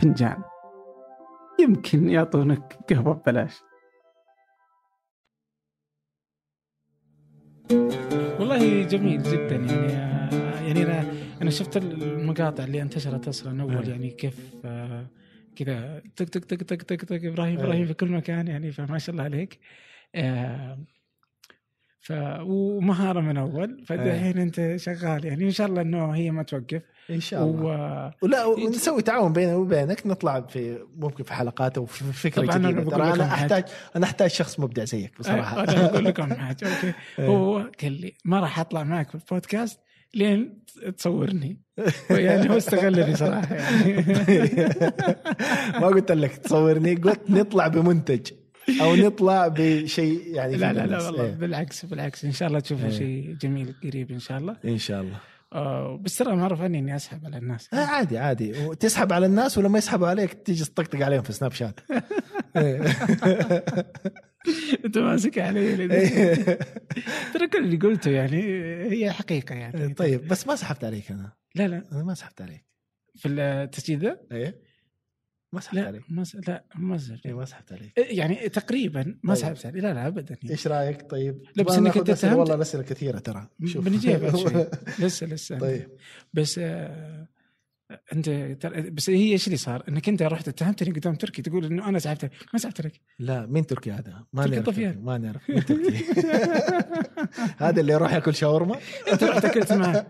[0.00, 0.42] فنجان.
[1.60, 3.60] يمكن يعطونك قهوة ببلاش.
[8.38, 9.56] والله جميل جدا.
[9.56, 9.92] يعني
[10.66, 13.90] يعني أنا أنا شفت المقاطع اللي انتشرت أصلا أول أي.
[13.90, 14.66] يعني كيف
[15.56, 17.64] كذا تك تك تك تك تك تك إبراهيم أي.
[17.64, 19.58] إبراهيم في كل مكان يعني فما شاء الله عليك.
[20.14, 20.78] آه،
[22.00, 25.24] ف ومهارة من أول فدحين أنت شغال.
[25.24, 26.82] يعني إن شاء الله إنه هي ما توقف.
[27.10, 28.10] إن شاء الله و...
[28.22, 32.70] ولا ونسوي تعاون بيني وبينك نطلع في ممكن في حلقات أو في فكرة طبعاً أنا
[32.70, 33.34] جديدة بقول ترى أنا.
[33.34, 33.64] أحتاج
[33.96, 37.26] أنا أحتاج شخص مبدع زيك بصراحة أنا بقول لكم حاجة أوكي إيه.
[37.26, 39.80] هو قال لي ما راح أطلع معك في البودكاست
[40.14, 40.62] لين
[40.96, 41.60] تصورني
[42.10, 44.04] يعني هو استغلني صراحة يعني
[45.80, 48.32] ما قلت لك تصورني قلت نطلع بمنتج
[48.80, 51.06] أو نطلع بشيء يعني لا لا لا.
[51.06, 51.34] والله إيه.
[51.34, 52.98] بالعكس بالعكس إن شاء الله تشوفوا إيه.
[52.98, 55.16] شيء جميل قريب إن شاء الله إن شاء الله
[56.00, 57.74] بس ترى معروف عني إني أسحب على الناس.
[57.74, 58.66] آه عادي عادي.
[58.66, 61.80] وتسحب على الناس ولما يسحبوا عليك تيجي تطقطق عليهم في سناب شات.
[64.84, 65.60] أنت ماسك علي
[65.94, 66.34] إيه.
[67.34, 68.42] ترى كل اللي قلته يعني
[68.90, 69.94] هي حقيقة يعني.
[69.94, 71.32] طيب بس ما سحبت عليك أنا.
[71.54, 71.84] لا لا.
[71.92, 72.64] أنا ما سحبت عليك.
[73.16, 74.69] في التسجيل ذا؟ إيه.
[75.52, 76.02] ما سحبت لا عليك.
[76.08, 76.36] ما س...
[76.48, 77.26] لا ما سجلت.
[77.26, 79.42] إيه ما سحبت عليك يعني تقريبا ما طيب.
[79.42, 80.36] سحبت علي لا لا ابدا.
[80.42, 80.50] يعني.
[80.50, 83.48] إيش رأيك؟ طيب لا، بس أسئلة؟ اتهمت- والله الاسئله كثيره ترى.
[83.66, 83.88] شوف.
[83.88, 84.66] شوي
[85.06, 85.58] لسه لسه.
[85.58, 85.88] طيب.
[86.34, 87.26] بس آه
[88.12, 88.30] أنت
[88.92, 92.24] بس هي إيش اللي صار؟ إنك أنت رحت اتهمتني قدام تركي تقول إنه أنا سحبت
[92.24, 92.34] عليك.
[92.52, 96.04] ما سحبت عليك لا مين تركي هذا؟ ما تركي نعرف ما نعرف مين تركي
[97.64, 98.76] هذا اللي يروح ياكل شاورما
[99.12, 100.06] أنت رحت أكلت معه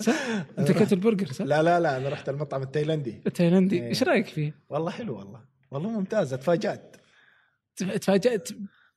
[0.00, 0.14] صح؟
[0.58, 3.88] أنت أكلت البرجر صح؟ لا لا لا أنا رحت المطعم التايلندي التايلندي إيه.
[3.88, 5.40] إيش رأيك فيه؟ والله حلو والله
[5.70, 6.96] والله ممتاز اتفاجات
[7.76, 8.48] تفاجأت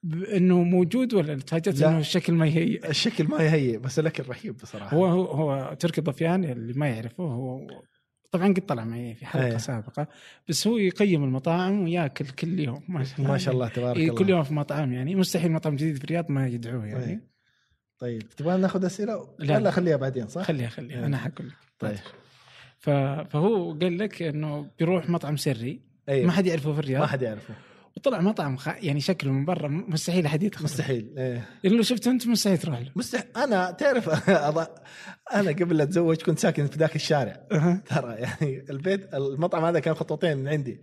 [0.03, 1.81] بانه موجود ولا تفاجأت.
[1.81, 6.01] إنه الشكل ما يهيئ؟ الشكل ما يهيئ بس الاكل رهيب بصراحة هو هو هو تركي
[6.01, 7.67] ضفيان اللي ما يعرفه هو
[8.37, 9.57] طبعا قد طلع معي في حلقة أيه.
[9.57, 10.07] سابقة
[10.49, 12.83] بس هو يقيم المطاعم وياكل كل يوم.
[12.87, 14.15] ما شاء الله ما شاء الله تبارك إيه الله.
[14.19, 15.15] كل يوم في مطعم يعني.
[15.15, 17.05] مستحيل مطعم جديد في الرياض ما يدعوه يعني.
[17.05, 17.21] أيه.
[17.99, 19.57] طيب تبغى ناخذ أسئلة؟ لا.
[19.57, 20.99] ولا خليها بعدين صح؟ خليها خليها.
[20.99, 21.05] أيه.
[21.05, 21.55] أنا حقول لك.
[21.79, 21.97] طيب.
[22.79, 22.89] ف-
[23.29, 25.81] فهو قال لك إنه بيروح مطعم سري.
[26.09, 27.53] أيوه ما حد يعرفه في ما الرياض حد يعرفه.
[27.97, 28.67] وطلع مطعم خ...
[28.67, 30.63] يعني شكله من برا مستحيل أحد يدخل.
[30.63, 31.45] مستحيل إيه.
[31.65, 32.91] اللي شفته أنت مستحيل تروح له.
[32.95, 34.09] مستحيل أنا تعرف
[35.33, 37.47] أنا قبل لا أتزوج كنت ساكن في ذاك الشارع.
[37.85, 40.81] ترى يعني البيت المطعم هذا كان خطوتين من عندي.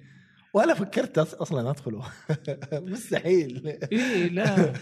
[0.54, 2.02] ولا فكرت أصلا أدخله
[2.72, 4.72] مستحيل اي لا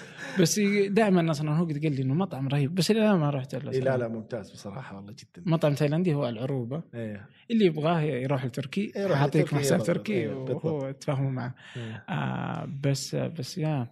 [0.41, 3.55] بس دائما أصلا هو قد قال لي إنه مطعم رهيب بس إلى الآن ما رحت
[3.55, 3.97] له إيه لا.
[3.97, 9.21] لا ممتاز بصراحة والله جدا مطعم تايلاندي هو العروبة إيه اللي يبغاه يروح لتركي يروح
[9.21, 9.83] يعطيك لتركي حساب.
[9.83, 10.29] تركي إيه،.
[10.29, 12.05] وهو تفاهموا معه إيه.
[12.09, 13.87] آه بس بس يا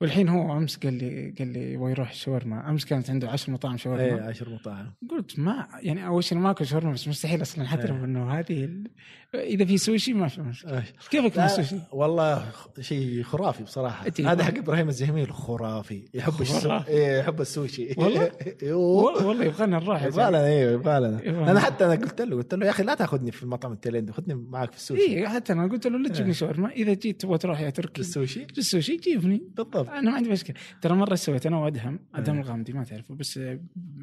[0.00, 3.76] والحين هو أمس قال لي قال لي يبغى يروح شاورما أمس كانت عنده 10 مطاعم
[3.76, 7.86] شاورما عشر مطاعم قلت ما يعني أول شيء ما اكل شاورما بس مستحيل أصلا حتى
[7.86, 8.04] لو إيه.
[8.04, 8.90] إنه هذه ال...
[9.34, 10.84] إذا في سوشي ما في مشكلة آه.
[11.10, 12.44] كيفك مع السوشي؟ والله
[12.80, 16.32] شيء خرافي بصراحة هذا حق إبراهيم الزهميل خرافي يحب.
[16.32, 16.88] خرافي.
[16.88, 18.22] إيه يحب السوشي والله؟
[18.62, 20.28] أيوه والله والله يبغانا نروح يبغى.
[20.28, 21.60] لنا أيوه يبغى لنا يبغى أنا لنا.
[21.60, 24.70] حتى أنا قلت له قلت له يا أخي لا تأخذني في المطعم التايلاندي خذني معك
[24.70, 26.36] في السوشي اي حتى أنا قلت له لا تجيبني إيه.
[26.38, 30.56] شاورما إذا جيت تبغى تروح يا تركي السوشي السوشي جيبني بالضبط أنا ما عندي مشكلة.
[30.82, 32.42] ترى مرة سويت أنا وادهم ادهم إيه.
[32.42, 33.60] الغامدي ما تعرفه بس آه،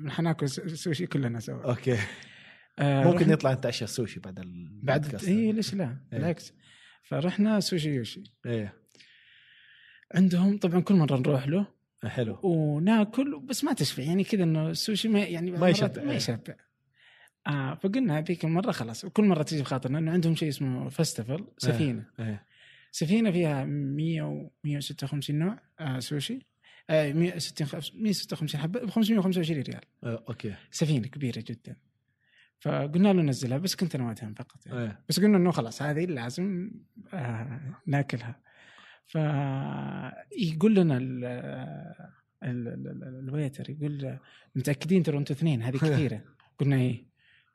[0.07, 1.63] حناكل سوشي كلنا سوا.
[1.63, 1.97] أوكي.
[2.79, 4.41] آه، ممكن نطلع نتعشى السوشي بعد
[4.83, 5.15] بعد.
[5.15, 6.19] اي ليش لا؟ إيه.
[6.19, 6.53] بالعكس.
[7.03, 8.23] فرحنا سوشي يوشي.
[8.45, 8.73] إيه.
[10.15, 11.67] عندهم طبعا كل مرة نروح له
[12.05, 12.39] حلو.
[12.43, 14.03] وناكل بس ما تشبع.
[14.03, 16.17] يعني كذا إنه السوشي ما يعني ما يشبع، ما إيه.
[16.17, 16.55] يشبع.
[17.47, 19.05] آه فقلنا هذيك المرة خلاص.
[19.05, 22.05] وكل مرة تيجي بخاطرنا إنه عندهم شيء اسمه festival سفينة.
[22.19, 22.45] إيه.
[22.95, 26.39] سفينة فيها 100 و 156 نوع آه سوشي.
[26.89, 27.67] آه 160
[28.03, 29.81] 156 حبة ب 525 ريال.
[30.03, 30.53] آه، أوكي.
[30.71, 31.75] سفينة كبيرة جدا.
[32.59, 34.79] فقلنا له نزلها بس كنت أنا وادهم فقط يعني.
[34.83, 36.71] إيه بس قلنا إنه خلاص هذه لازم
[37.13, 38.39] آه ناكلها.
[39.05, 41.25] فيقول لنا ال
[42.43, 44.17] ال- ال- ال- ال waiter يقول
[44.55, 46.21] متأكدين ترى أنتم اثنين هذه كثيرة.
[46.59, 47.05] قلنا إيه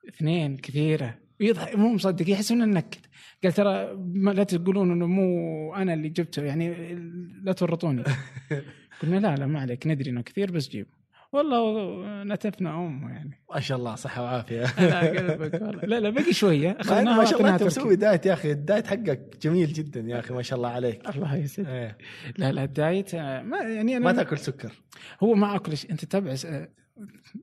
[0.09, 1.19] اثنين كثيرة.
[1.41, 3.01] ويضحك مو مصدق يحس إنه نكد.
[3.43, 6.95] قال ترى ما لا تقولون إنه مو أنا اللي جبته يعني
[7.43, 8.05] لا تورطوني.
[9.03, 10.99] قلنا لا لا ما عليك ندري إنه كثير بس جيبه
[11.33, 13.41] والله نتفنا أمه يعني.
[13.55, 14.65] ما شاء الله صحة وعافية.
[15.91, 16.77] لا لا باقي شوية.
[16.81, 17.63] اخذناها ما شاء الله أنت.
[17.63, 21.09] مسوي diet يا أخي ال diet حقك جميل جدا يا أخي ما شاء الله عليك.
[21.09, 21.69] الله يسعدك.
[21.69, 21.99] إيه.
[22.39, 24.73] لا لا ال diet آه، ما يعني أنا ما تأكل سكر.
[25.21, 26.35] هو ما اكل أنت تتابع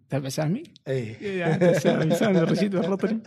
[0.08, 3.20] تتابع سامي؟ إيه يعني سامي سامي الرشيد والرطري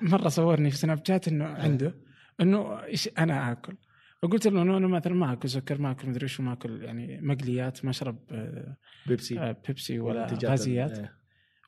[0.00, 1.94] مرة صورني في سناب شات إنه عنده
[2.40, 3.76] إنه إيش أنا آكل
[4.22, 7.20] فقلت له إنه أنا مثلا ما آكل سكر ما آكل مدري شو ما آكل يعني
[7.22, 11.20] مقليات ما أشرب آه، بيبسي آه، بيبسي ولا غازيات إيه.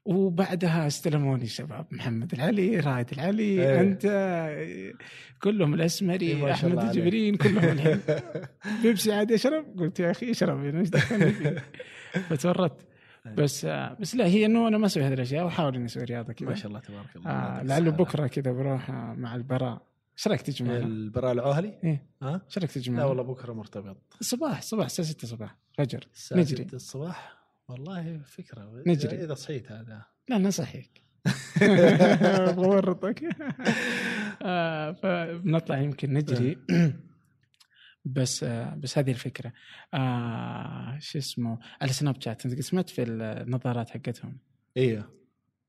[0.05, 3.81] وبعدها استلموني الشباب محمد العلي رائد العلي إيه.
[3.81, 4.07] أنت
[5.43, 6.79] كلهم الأسمري شاء أحمد.
[6.79, 8.01] الجبرين كلهم الحين
[8.83, 11.63] بيبسي عادي أشرب قلت يا أخي أشرب يعني إيش دخلني فيه
[12.31, 12.92] فتورطت.
[13.27, 16.33] بس آه، بس لا هي إنه أنا ما أسوي هذه الأشياء وأحاول إني أسوي رياضة
[16.33, 16.49] كذا.
[16.49, 17.31] ما شاء الله تبارك الله.
[17.31, 17.91] آه لعله.
[17.91, 19.83] بكرة كذا بروح آه، مع البراء.
[20.19, 22.07] إيش رأيك تجي معنا؟ البراء العوهلي؟ إيه.
[22.23, 23.97] ها؟ إيش رأيك تجي لا؟ والله بكرة مرتبط.
[24.21, 26.65] الصباح الصباح الساعة 6 صباح فجر نجري.
[26.65, 27.37] 6 الصباح؟
[27.69, 28.83] والله فكرة.
[28.87, 29.25] نجري.
[29.25, 30.03] إذا صحيت هذا.
[30.29, 31.03] لا نصحيك
[31.63, 33.23] أبغى اورطك
[34.43, 36.59] آه، فبنطلع يمكن نجري.
[38.05, 39.53] بس آه، بس هذه الفكرة.
[39.95, 44.39] آه شو اسمه؟ على سناب شات انت سمعت في النظارات حقتهم؟
[44.77, 45.23] أيوه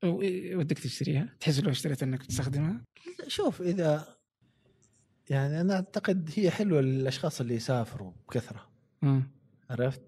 [0.04, 2.84] ودك تشتريها؟ تحس لو اشتريت إنك تستخدمها؟
[3.28, 4.16] شوف إذا
[5.30, 8.68] يعني أنا أعتقد هي حلوة للأشخاص اللي يسافروا بكثرة.
[9.02, 9.22] مم.
[9.70, 10.02] عرفت؟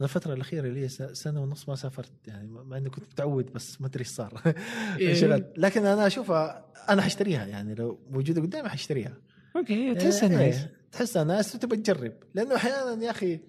[0.00, 3.86] أنا الفترة الأخيرة لي سنة ونص ما سافرت يعني مع إني كنت متعود بس ما
[3.86, 4.42] أدري إيش صار.
[4.98, 5.52] إيه.
[5.56, 9.16] لكن أنا أشوفها أنا حشتريها يعني لو موجودة قدامي حشتريها.
[9.56, 13.40] okay تحسها إيه، nice إيه، تحسها nice وتبى تجرب لأنه أحيانا يا أخي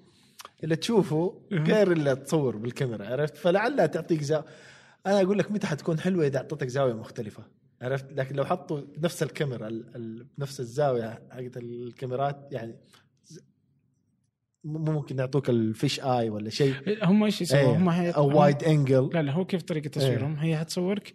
[0.63, 4.45] اللي تشوفه غير اللي تصور بالكاميرا عرفت؟ فلعلها تعطيك زاوية
[5.05, 7.43] أنا أقول لك متى حتكون حلوة إذا أعطتك زاوية مختلفة
[7.81, 12.75] عرفت؟ لكن لو حطوا نفس الكاميرا ال- ال- بنفس الزاوية حقت الكاميرات يعني
[14.63, 18.11] ممكن يعطوك ال fisheye ولا شيء هم إيش يسووا؟ إيه، هم هي...
[18.11, 21.13] أو wide angle لا لا هو كيف طريقة تصويرهم؟ هي حتصورك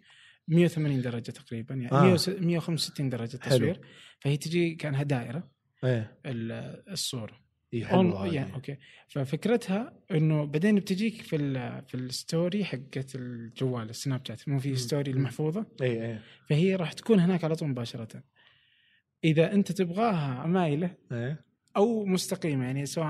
[0.49, 2.19] 180 درجة تقريبا يعني آه.
[2.41, 3.57] 165 درجة حلو.
[3.57, 3.81] تصوير
[4.21, 5.51] فهي تجي كأنها دائرة
[5.85, 6.17] إيه.
[6.27, 7.41] ال- الصورة.
[7.75, 8.55] إيه حلوة يعني.
[8.55, 8.77] okay.
[9.09, 14.49] ففكرتها إنه بعدين بتجيك في ال في ال story حقت الجوال السناب شات.
[14.49, 14.77] مو في.
[14.77, 15.11] story.
[15.11, 18.23] المحفوظة؟ إيه إيه فهي راح تكون هناك على طول مباشرة.
[19.25, 21.45] إذا أنت تبغاها مايلة إيه
[21.77, 23.07] أو مستقيمة يعني سواء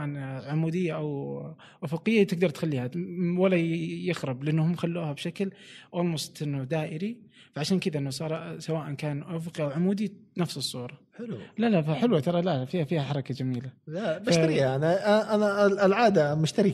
[0.46, 1.42] عمودية أو
[1.82, 2.90] افقيه تقدر تخليها
[3.38, 5.50] ولا يخرب لأنهم خلوها بشكل
[5.94, 7.30] almost إنه دائري.
[7.54, 11.00] فعشان كذا إنه صار سواء كان افقي أو عمودي نفس الصورة.
[11.18, 11.38] حلو.
[11.58, 13.70] لا لا فحلوه ترى لا فيها فيها حركة جميلة.
[13.86, 14.76] لا بشتريها.
[14.76, 16.70] أنا أنا العادة مشتري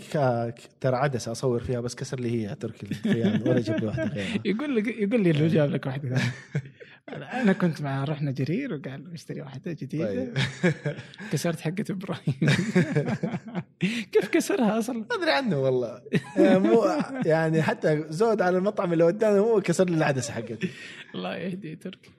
[0.80, 4.42] ترى عدسه أصور فيها بس كسر لي هي تركي الخيان ولا جيب لي واحدة غيرها.
[4.50, 6.16] يقول لك يقول لي لو جاب لك واحدة.
[7.08, 10.06] أنا كنت مع رحنا جرير وقال اشتري واحدة جديدة.
[10.06, 10.34] طيب.
[11.32, 12.34] كسرت حقة إبراهيم.
[14.12, 16.02] كيف كسرها أصلا؟ ما أدري عنه والله.
[16.36, 16.84] يعني مو
[17.26, 20.70] يعني حتى زود على المطعم اللي ودانا هو كسر لي العدسة حقتي
[21.14, 22.10] الله يهدي تركي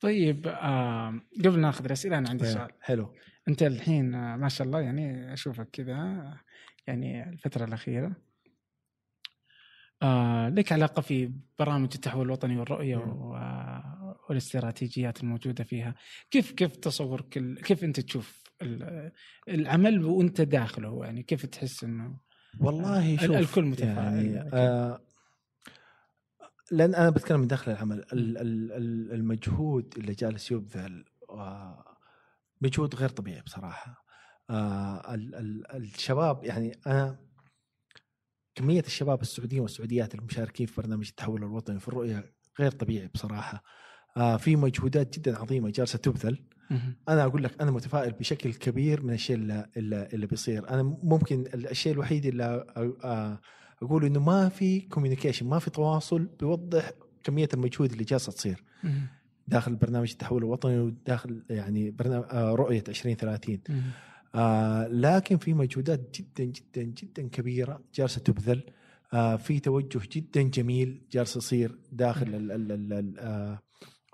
[0.00, 2.70] طيب آه قبل ناخذ الأسئلة أنا عندي إيه، سؤال.
[2.80, 3.14] حلو.
[3.48, 6.40] أنت الحين آه ما شاء الله يعني أشوفك كذا آه،
[6.86, 8.12] يعني الفترة الأخيرة.
[10.02, 12.96] آه لك علاقة في برامج التحول الوطني والرؤية.
[12.96, 13.36] و-
[14.30, 15.94] والاستراتيجيات الموجودة فيها.
[16.30, 19.12] كيف كيف تصورك ال- كيف أنت تشوف ال-
[19.48, 22.16] العمل وأنت داخله؟ يعني كيف تحس إنه
[22.60, 24.54] والله ال- شوف الكل متفاعل يعني أكيد.
[24.54, 25.00] آه
[26.72, 27.98] لأن أنا بتكلم من داخل العمل.
[27.98, 31.04] ال- ال- ال- المجهود اللي جالس يبذل
[32.60, 34.04] مجهود غير طبيعي بصراحة.
[34.50, 37.18] آه ال- ال- الشباب يعني أنا
[38.54, 43.56] كمية الشباب السعوديين والسعوديات المشاركين في برنامج التحول الوطني في الرؤية غير طبيعي بصراحة.
[43.56, 43.60] آه
[44.38, 46.38] في مجهودات جدا عظيمة جالسة تبذل.
[47.08, 51.44] أنا أقول لك أنا متفائل بشكل كبير من الشيء اللي, اللي, اللي بيصير أنا ممكن
[51.54, 56.90] الشيء الوحيد اللي أ- أقول إنه ما في كوميونيكيشن ما في تواصل بيوضح
[57.24, 58.64] كمية المجهود اللي جالسة تصير.
[59.48, 63.82] داخل برنامج التحول الوطني وداخل يعني برنامج رؤية 2030 مهم.
[64.34, 68.62] آه لكن في مجهودات جدا جدا جدا كبيرة جالسة تبذل
[69.14, 73.58] آه في توجه جدا جميل جالس يصير داخل ال ال ال ال آه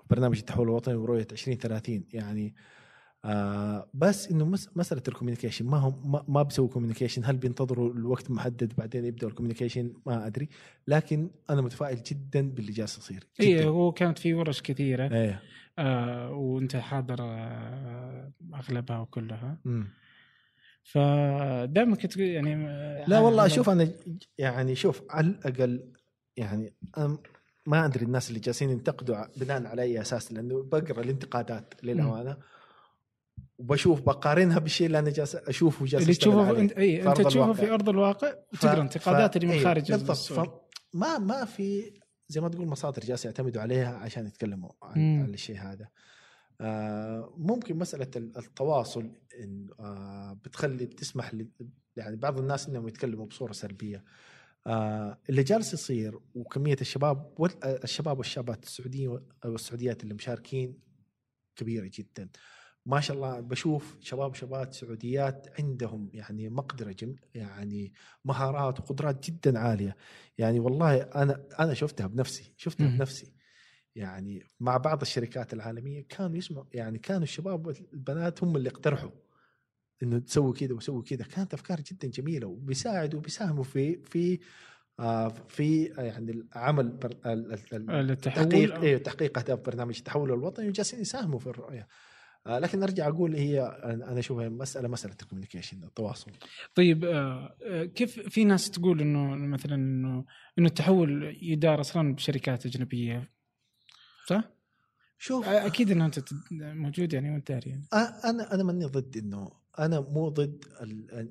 [0.09, 2.55] برنامج التحول الوطني ورؤية 2030 يعني
[3.25, 7.93] آه بس إنه مس مسألة ال communication ما هم ما, ما بيسووا communication هل بينتظروا
[7.93, 10.49] الوقت محدد بعدين يبدأوا ال communication ما أدري
[10.87, 13.65] لكن أنا متفائل جدا باللي جالس يصير اي.
[13.65, 15.41] هو كانت في ورش كثيرة إيه
[15.79, 19.87] آه وأنت حاضر آه أغلبها وكلها مم.
[20.83, 22.55] فدائما كنت يعني
[23.07, 23.89] لا والله شوف أنا
[24.37, 25.93] يعني شوف على الأقل
[26.37, 26.73] يعني
[27.67, 32.37] ما أدري الناس اللي جالسين ينتقدوا بناء على أي أساس لأنه بقرأ الانتقادات للأمانة.
[33.57, 37.27] وبشوف بقارنها بالشيء اللي أنا جالس أشوفه جالس اللي تشوفه انت أي في أنت أرض
[37.27, 37.53] تشوفه الواقع.
[37.65, 40.17] في أرض الواقع وتقرأ انتقادات اللي من أيوه، خارج بالضبط.
[40.93, 41.91] فما ما في
[42.27, 45.87] زي ما تقول مصادر جالسة يعتمدوا عليها عشان يتكلموا عن, الشيء هذا.
[46.61, 49.11] آه ممكن مسألة ال- التواصل
[49.79, 51.31] آه بتخلي بتسمح
[51.95, 54.03] يعني بعض الناس إنهم يتكلموا بصورة سلبية.
[55.29, 60.79] اللي جالس يصير وكمية الشباب آه، الشباب والشابات السعوديين والسعوديات اللي مشاركين
[61.55, 62.29] كبيرة جدا.
[62.85, 67.93] ما شاء الله بشوف شباب وشابات سعوديات عندهم يعني مقدرة جم يعني
[68.25, 69.95] مهارات وقدرات جدا عالية.
[70.37, 72.97] يعني والله أنا أنا شفتها بنفسي شفتها مم.
[72.97, 73.33] بنفسي.
[73.95, 79.09] يعني مع بعض الشركات العالمية كانوا يسمعوا يعني كانوا الشباب والبنات هم اللي اقترحوا.
[80.03, 81.23] إنه تسوي كذا وسوي كذا.
[81.23, 84.39] كانت أفكار جدا جميلة وبيساعدوا وبيساهموا في في
[84.99, 87.11] آه في يعني عمل بر...
[87.25, 88.43] ال- ال- ال- التحول.
[88.49, 91.87] تحقيق أيوه تحقيق أهداف برنامج التحول الوطني وجالسين يساهموا في الرؤية.
[92.47, 96.31] آه لكن أرجع أقول هي أنا اشوفها مسألة مسألة الكوميونيكيشن التواصل.
[96.75, 100.25] طيب آه، آه، كيف في ناس تقول إنه مثلا إنه
[100.59, 103.31] إنه التحول يدار أصلا بشركات أجنبية؟
[104.27, 104.43] صح؟
[105.17, 105.47] شوف.
[105.47, 106.19] آه، أكيد انه أنت
[106.51, 107.87] موجود يعني وأنت داري يعني.
[107.93, 110.65] آه، أنا أنا ماني ضد إنه أنا مو ضد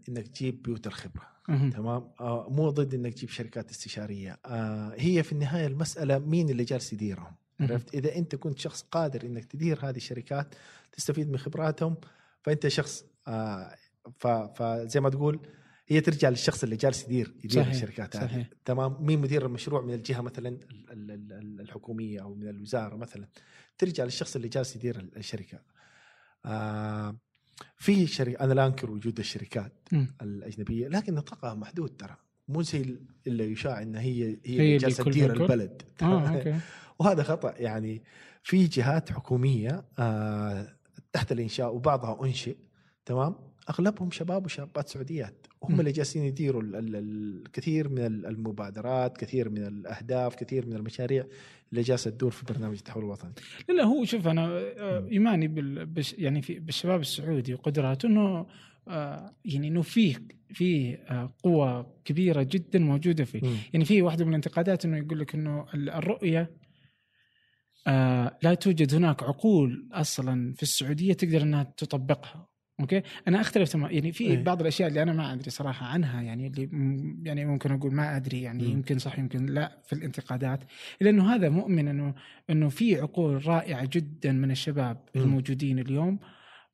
[0.09, 1.37] إنك تجيب بيوت الخبره.
[1.47, 6.65] تمام آه مو ضد إنك تجيب شركات استشارية آه هي في النهاية المسألة مين اللي
[6.65, 7.35] جالس يديرهم.
[7.61, 10.55] عرفت إذا أنت كنت شخص قادر إنك تدير هذه الشركات
[10.93, 11.97] تستفيد من خبراتهم
[12.43, 13.75] فأنت شخص آه
[14.55, 15.41] فزي ما تقول
[15.89, 18.49] هي ترجع للشخص اللي جالس يدير يدير صحيح، الشركات هذه صحيح.
[18.65, 23.29] تمام مين مدير المشروع من الجهة مثلا ال- ال- ال- الحكومية أو من الوزارة مثلا
[23.79, 25.59] ترجع للشخص اللي جالس يدير ال- الشركة
[26.45, 27.17] آه
[27.77, 30.15] في شركة أنا لا أنكر وجود الشركات مم.
[30.23, 32.17] الأجنبية لكن نطاقها محدود ترى.
[32.49, 35.83] مو زي اللي يشاع إن هي هي, هي جالسه تدير؟ البلد.
[36.03, 36.59] آه أوكي.
[36.99, 37.55] وهذا خطأ.
[37.57, 38.03] يعني
[38.43, 40.77] في جهات حكومية آه
[41.13, 42.57] تحت الإنشاء وبعضها أنشئ
[43.05, 43.35] تمام؟
[43.71, 45.46] أغلبهم شباب وشابات سعوديات.
[45.71, 50.73] وهم اللي جالسين يديروا ال- ال- الكثير من ال- المبادرات كثير من الأهداف كثير من
[50.73, 51.25] المشاريع
[51.73, 53.33] اللي جالسة تدور في برنامج التحول الوطني.
[53.69, 55.45] لا لا هو شوف أنا آه، إيماني
[56.19, 58.47] يعني في بالشباب السعودي وقدراته إنه
[58.89, 60.17] آه، يعني إنه فيه
[60.55, 63.41] فيه آه، قوة كبيرة جدا موجودة فيه.
[63.43, 63.57] مم.
[63.73, 66.51] يعني في واحدة من الانتقادات إنه يقول لك إنه ال- الرؤية
[67.87, 72.49] آه لا توجد هناك عقول أصلا في السعودية تقدر إنها تطبقها.
[72.81, 74.45] أوكي أنا أختلف تماما يعني في إيه.
[74.45, 78.17] بعض الأشياء اللي أنا ما أدري صراحة عنها يعني اللي م- يعني ممكن أقول ما
[78.17, 78.73] أدري يعني مم.
[78.73, 80.61] يمكن صح يمكن لا في الانتقادات
[81.01, 82.15] لأنه هذا مؤمن إنه
[82.51, 85.23] إنه في عقول رائعة جدا من الشباب مم.
[85.23, 86.19] الموجودين اليوم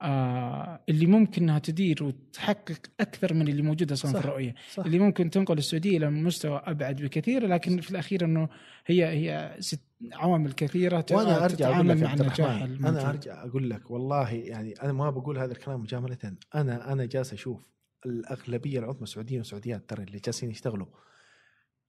[0.03, 4.25] آه اللي ممكن إنها تدير وتحقق أكثر من اللي موجود أصلا في صح.
[4.25, 8.49] الرؤية صح اللي ممكن تنقل السعودية إلى مستوى أبعد بكثير لكن في الأخير إنه
[8.87, 9.81] هي هي ست
[10.13, 12.63] عوامل كثيرة وأنا أرجع أقول لك مع النجاح.
[12.63, 16.19] أنا أرجع أقول لك والله يعني أنا ما بقول هذا الكلام مجاملة
[16.55, 17.67] أنا أنا جالس أشوف
[18.07, 20.87] الأغلبية العظمى سعوديين وسعوديات ترى اللي جالسين يشتغلوا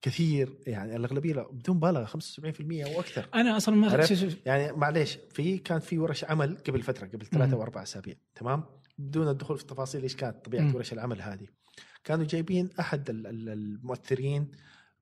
[0.02, 3.88] كثير يعني الأغلبية لا- بدون مبالغة 75% أو أكثر أنا أصلا ما
[4.46, 7.54] يعني معليش في كان في ورش عمل قبل فترة قبل ثلاثة.
[7.56, 8.64] أو أربع أسابيع تمام
[8.98, 10.76] بدون الدخول في تفاصيل إيش كانت طبيعة.
[10.76, 11.48] ورش العمل هذه
[12.04, 14.52] كانوا جايبين أحد ال- ال- المؤثرين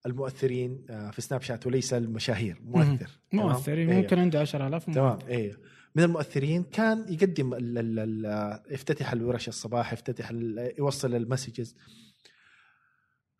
[0.06, 4.02] المؤثرين آه، في سناب شات وليس المشاهير مؤثر؟ مؤثر إيه.
[4.02, 5.58] ممكن عنده 10000 تمام إيه
[5.96, 10.32] من المؤثرين كان يقدم ال ال ال يفتتح الورش الصباح يفتتح
[10.78, 11.76] يوصل المسجز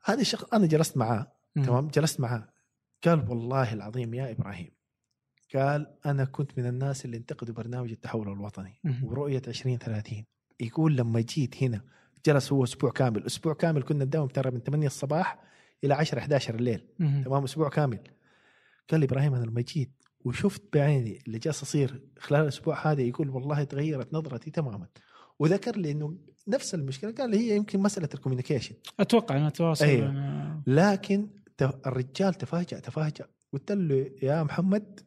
[0.06, 1.32] هذا الشخص أنا جلست معاه.
[1.56, 2.48] تمام جلست معاه
[3.04, 4.72] قال والله العظيم يا إبراهيم
[5.56, 8.80] قال أنا كنت من الناس اللي انتقدوا برنامج التحول الوطني.
[9.04, 10.26] ورؤية 2030
[10.60, 11.82] يقول لما جيت هنا
[12.26, 15.40] جلس هو أسبوع كامل أسبوع كامل كنا نداوم ترى من 8 الصباح
[15.84, 16.88] إلى 10 11 الليل.
[17.26, 18.00] تمام أسبوع كامل.
[18.90, 19.92] قال لي إبراهيم أنا لما جيت
[20.26, 24.88] وشفت بعيني اللي جالس يصير خلال الأسبوع هذا يقول والله تغيرت نظرتي تماما.
[25.40, 26.18] وذكر لي إنه
[26.48, 27.12] نفس المشكلة.
[27.12, 29.86] قال لي هي يمكن مسألة ال communication أتوقع إنه تواصل.
[29.86, 30.12] أيوه.
[30.12, 31.28] أنا- لكن
[31.62, 33.26] الرجال تفاجأ تفاجأ.
[33.54, 35.00] قلت له يا محمد.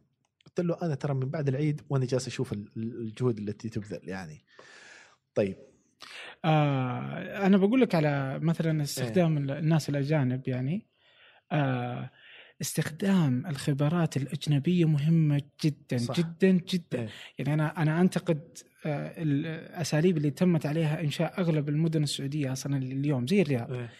[0.47, 4.09] قلت له أنا ترى من بعد العيد وأنا جالس أشوف ال- ال- الجهود التي تبذل
[4.09, 4.45] يعني.
[5.35, 5.57] طيب.
[6.44, 9.59] آه أنا بقول لك على مثلا استخدام إيه.
[9.59, 10.86] الناس الأجانب يعني
[11.52, 12.11] آه
[12.61, 16.16] استخدام الخبرات الأجنبية مهمة جدا صح.
[16.16, 17.09] جدا جدا إيه.
[17.38, 23.26] يعني أنا أنا أنتقد آه الأساليب اللي تمت عليها إنشاء أغلب المدن السعودية أصلا اليوم
[23.26, 23.90] زي الرياض إيه.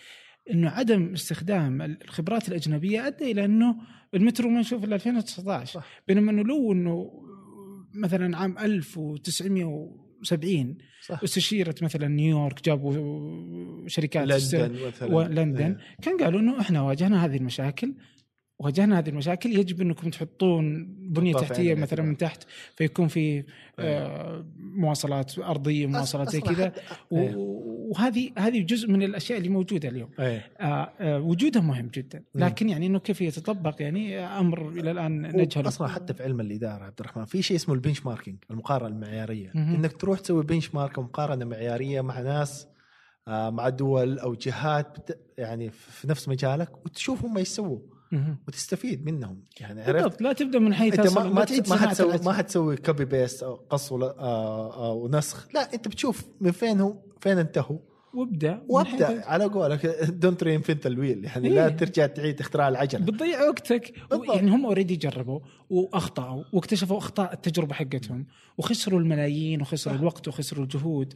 [0.51, 3.77] إنه عدم استخدام الخبرات الأجنبية أدى إلى إنه
[4.15, 5.87] المترو ما نشوف إلا 2019 صح.
[6.09, 7.25] بينما إنه لو إنه
[7.95, 8.59] مثلا عام
[10.33, 15.79] 1970 صح استشيرت مثلا نيويورك جابوا شركات لندن مثلا ولندن إيه.
[16.03, 17.95] كان قالوا إنه إحنا واجهنا هذه المشاكل
[18.59, 22.17] واجهنا هذه المشاكل يجب إنكم تحطون بنية تحتية مثلا من.
[22.17, 22.45] تحت
[22.77, 23.45] فيكون في
[23.79, 26.73] آه، مواصلات أرضية مواصلات زي كذا
[27.13, 27.35] إيه.
[27.95, 30.53] وهذه هذه جزء من الأشياء اللي موجودة اليوم إيه.
[30.61, 32.45] آه، آه، وجودها مهم جدا مم.
[32.45, 36.85] لكن يعني إنه كيف يتطبق يعني أمر إلى الآن نجهله أصلا حتى في علم الإدارة
[36.85, 39.75] عبد الرحمن في شيء اسمه البنش ماركينج المقارنة المعيارية مهم.
[39.75, 42.67] إنك تروح تسوي بنش مارك ومقارنة معيارية مع ناس
[43.29, 47.79] آه، مع دول أو جهات بت- يعني في نفس مجالك وتشوف هم إيش يسووا
[48.13, 48.37] مهم.
[48.49, 51.31] وتستفيد منهم يعني عرفت لا تبدأ من حيث أنت ما ما,
[51.69, 52.19] ما حتسوي.
[52.25, 56.81] ما حتسوي copy paste أو قص ولا آه، آه، ونسخ لا أنت بتشوف من فين
[56.81, 57.79] هم فين انتهوا
[58.15, 61.73] وابدأ وابدأ على قولك don't reinvent the wheel يعني لا إيه.
[61.73, 64.37] ترجع تعيد اختراع العجلة بتضيع وقتك بالضبط.
[64.37, 68.27] يعني هم already جربوا وأخطأوا واكتشفوا أخطاء التجربة حقتهم
[68.59, 69.97] وخسروا الملايين وخسروا.
[69.97, 71.15] الوقت وخسروا الجهود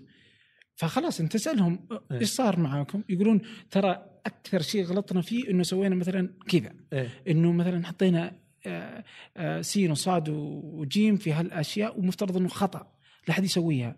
[0.75, 2.19] فخلاص انت تسالهم إيه.
[2.21, 3.41] إيش صار معاكم؟ يقولون
[3.71, 7.09] ترى أكثر شيء غلطنا فيه إنه سوينا مثلا كذا إيه.
[7.29, 8.33] إنه مثلا حطينا
[8.67, 9.05] آه،
[9.37, 12.93] آه، سين وصاد وجيم في هالأشياء ومفترض إنه خطأ
[13.29, 13.97] لا أحد يسويها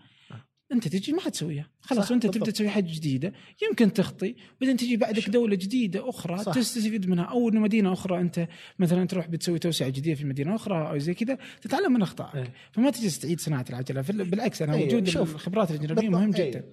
[0.73, 2.27] انت تجي ما حتسويها خلاص وانت.
[2.27, 6.55] تبدأ تسوي حاجة جديدة يمكن تخطي بعدين تجي بعدك دولة جديدة أخرى صح.
[6.55, 8.49] تستفيد منها أو إنه مدينة أخرى أنت
[8.79, 12.53] مثلا تروح بتسوي توسعة جديدة في مدينة أخرى أو زي كذا تتعلم من أخطائك إيه.
[12.73, 15.35] فما تجلس تعيد صناعة العجلة بالعكس أنا أيوة، وجود شوف.
[15.35, 16.51] الخبرات الاجنبيه مهم أيوة.
[16.51, 16.64] جدا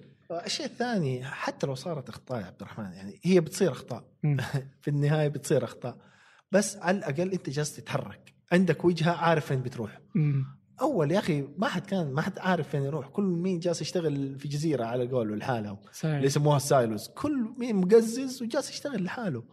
[0.46, 4.04] الشيء الثاني حتى لو صارت أخطاء يا عبد الرحمن يعني هي بتصير أخطاء.
[4.82, 5.96] في النهاية بتصير أخطاء
[6.52, 10.57] بس على الأقل أنت جالس تتحرك عندك وجهة عارف فين بتروح مم.
[10.80, 13.08] أول يا أخي ما حد كان ما حد عارف فين يروح.
[13.08, 15.78] كل مين جالس يشتغل في جزيرة على قوله لحاله.
[16.04, 17.08] اللي يسموها السايلوز.
[17.08, 19.44] كل مين مقزز وجالس يشتغل لحاله.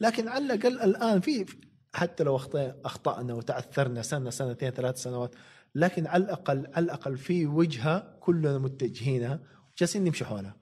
[0.00, 1.46] لكن على الأقل الآن في
[1.94, 2.36] حتى لو
[2.84, 5.34] أخطأنا وتعثرنا سنه سنتين ثلاث سنوات
[5.74, 9.40] لكن على الاقل على الأقل في وجهة كلنا متجهينها
[9.72, 10.56] وجالسين نمشي حولها.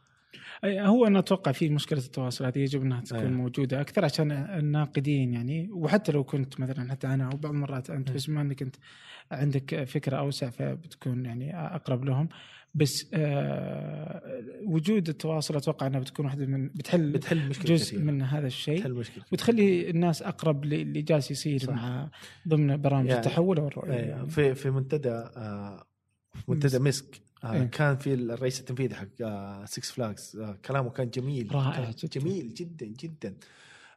[0.65, 3.29] هو أنا أتوقع في مشكلة التواصل هذه يجب إنها تكون أيه.
[3.29, 8.13] موجودة أكثر عشان الناقدين يعني وحتى لو كنت مثلا حتى أنا أو بعض المرات أنت.
[8.13, 8.77] بس بما إنك أنت
[9.33, 12.29] عندك فكرة أوسع فبتكون يعني أقرب لهم
[12.75, 14.23] بس آه
[14.65, 18.01] وجود التواصل أتوقع أنها بتكون واحدة من بتحل بتحل مشكلة جزء كثيرة.
[18.03, 21.73] من هذا الشيء بتحل مشكلة وتخلي الناس أقرب اللي جالس يصير صح.
[21.73, 22.11] مع
[22.49, 24.29] ضمن برامج يعني- التحول والرؤيه يعني.
[24.29, 25.87] في في منتدى آه،
[26.49, 27.21] منتدى مسك
[27.53, 27.65] إيه.
[27.65, 32.21] كان في الرئيس التنفيذي حق آه، سكس فلاجز آه، كلامه كان جميل رائع كان جداً.
[32.21, 33.37] جميل جدا جدا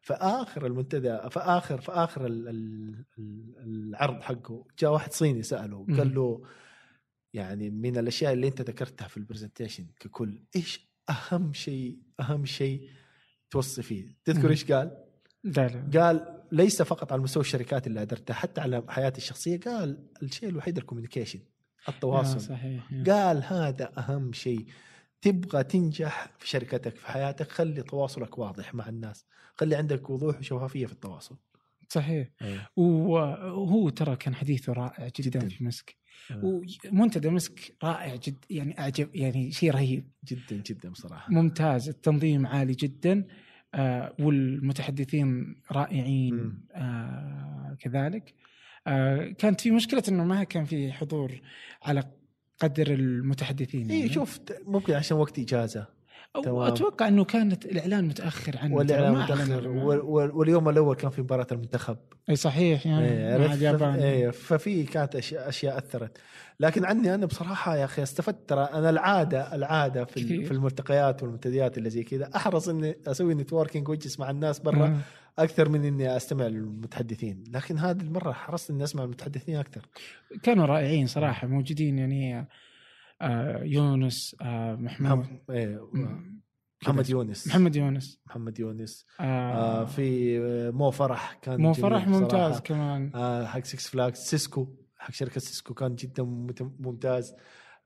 [0.01, 5.43] في اخر المنتدى في اخر في اخر ال- ال- ال- العرض حقه جاء واحد صيني
[5.43, 5.85] سأله.
[5.97, 6.43] قال له
[7.33, 12.89] يعني من الأشياء اللي أنت ذكرتها في ال presentation ككل إيش أهم شيء أهم شيء
[13.49, 14.49] توصي فيه تذكر.
[14.49, 15.03] إيش قال؟
[15.95, 20.77] قال ليس فقط على مستوى الشركات اللي أدرتها حتى على حياتي الشخصية قال الشيء الوحيد
[20.77, 21.43] ال communication آه،
[21.89, 22.41] التواصل.
[22.41, 24.65] صحيح قال هذا أهم شيء.
[25.21, 29.25] تبغى تنجح في شركتك في حياتك خلي تواصلك واضح مع الناس.
[29.55, 31.38] خلي عندك وضوح وشفافية في التواصل.
[31.89, 32.27] صحيح.
[32.75, 35.49] وهو ترى كان حديثه رائع جدا, جداً.
[35.49, 35.95] في مسك.
[36.31, 36.61] آه.
[36.91, 40.11] ومنتدى مسك رائع جدا يعني اعجب يعني شيء رهيب.
[40.25, 41.33] جدا جدا بصراحة.
[41.33, 41.89] ممتاز.
[41.89, 43.27] التنظيم عالي جدا.
[43.73, 46.61] آه والمتحدثين رائعين.
[46.71, 48.33] آه كذلك.
[48.33, 48.56] آه
[49.38, 51.41] كانت في مشكلة إنه ما كان في حضور
[51.83, 52.03] على
[52.59, 54.13] قدر المتحدثين اي يعني.
[54.13, 55.97] شوف ممكن عشان وقت إجازة
[56.35, 56.61] أو تمام.
[56.61, 59.67] أتوقع إنه كانت الإعلان متأخر عنه والإعلان متأخر
[60.33, 61.97] واليوم الأول كان في مباراة المنتخب
[62.29, 66.17] إي صحيح يعني إيه، مع؟ اليابان إيه، ففي كانت اشياء أشياء أثرت
[66.59, 70.45] لكن عني أنا بصراحة يا أخي استفدت ترى أنا العادة العادة في كثير.
[70.45, 74.97] في الملتقيات والمنتديات اللي زي كذا أحرص إني أسوي networking وأجلس مع الناس برا آه.
[75.39, 79.85] أكثر من إني أستمع للمتحدثين لكن هذه المرة حرصت إني أسمع المتحدثين أكثر.
[80.43, 82.47] كانوا رائعين صراحة موجودين يعني
[83.21, 85.09] آه يونس آه محمود.
[85.19, 85.89] محمد, إيه،
[86.83, 87.09] محمد.
[87.09, 87.47] يونس.
[87.47, 88.21] محمد يونس.
[88.27, 89.05] محمد يونس.
[89.19, 89.23] آه.
[89.23, 92.59] آه في آه، مو فرح كان مو فرح ممتاز.
[92.59, 93.11] كمان.
[93.15, 94.67] آه حق سكس فلاكس سيسكو
[94.97, 97.33] حق شركة سيسكو كان جدا مت- ممتاز.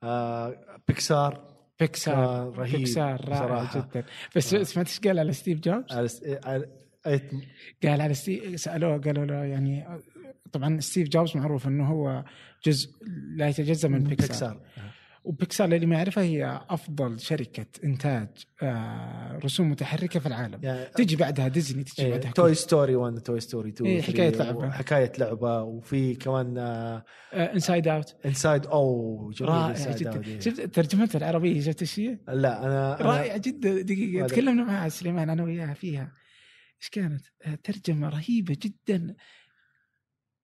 [0.04, 0.56] آه
[0.88, 1.52] بيكسار.
[1.80, 2.58] بيكسار.
[2.60, 3.72] رهيب بيكسار رائع.
[3.76, 4.04] جدا.
[4.36, 4.64] بس آه.
[4.64, 5.86] سمعت إيش قال على ستيف جوبز؟
[7.06, 7.41] على س- على
[7.84, 9.86] أي- قال على ستيف سألوه قالوا له يعني
[10.52, 12.24] طبعا ستيف جوبز معروف إنه هو
[12.66, 12.89] جزء
[13.36, 14.62] لا يتجزأ من بيكسار, بيكسار
[15.24, 18.28] وبيكسار للي ما يعرفها هي أفضل شركة إنتاج
[18.64, 20.60] آه رسوم متحركة في العالم.
[20.64, 24.14] يعني تجي بعدها ديزني تجي إيه بعدها توي ستوري 1 توي ستوري 2 إيه، 3
[24.14, 24.72] حكاية لعبة.
[24.72, 25.62] حكاية لعبة.
[25.62, 26.58] وفي كمان
[27.34, 30.24] انسايد اوت انسايد أو رائع جدا.
[30.26, 30.39] إيه.
[30.39, 33.82] شفت ترجمتها العربية شفت إيش هي؟ لا أنا أنا- رائعه جدا.
[33.82, 36.12] دقيقة تكلمنا مع سليمان أنا وياه فيها.
[36.82, 39.16] إيش كانت؟ آه، ترجمة رهيبة جدا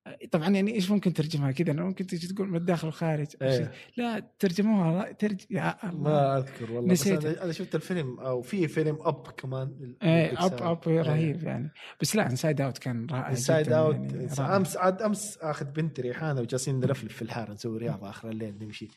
[0.08, 3.28] آه، طبعا يعني إيش ممكن ترجمها كذا أنا ممكن تجي تقول من الداخل والخارج.
[3.42, 3.72] إيه.
[3.98, 5.42] لا ترجموها ترج...
[5.50, 7.26] يا الله ما أذكر والله بس نسيت.
[7.26, 10.46] أنا أنا شفت الفيلم أو في فيلم Up كمان إيه.
[10.46, 11.72] Up Up رهيب يعني
[12.02, 14.56] بس لا Inside Out كان رائع Inside جدا Out يعني.
[14.56, 18.88] أمس عاد أمس أخذ بنتي ريحانة وجالسين نلفلف في الحارة نسوي رياضة آخر الليل نمشي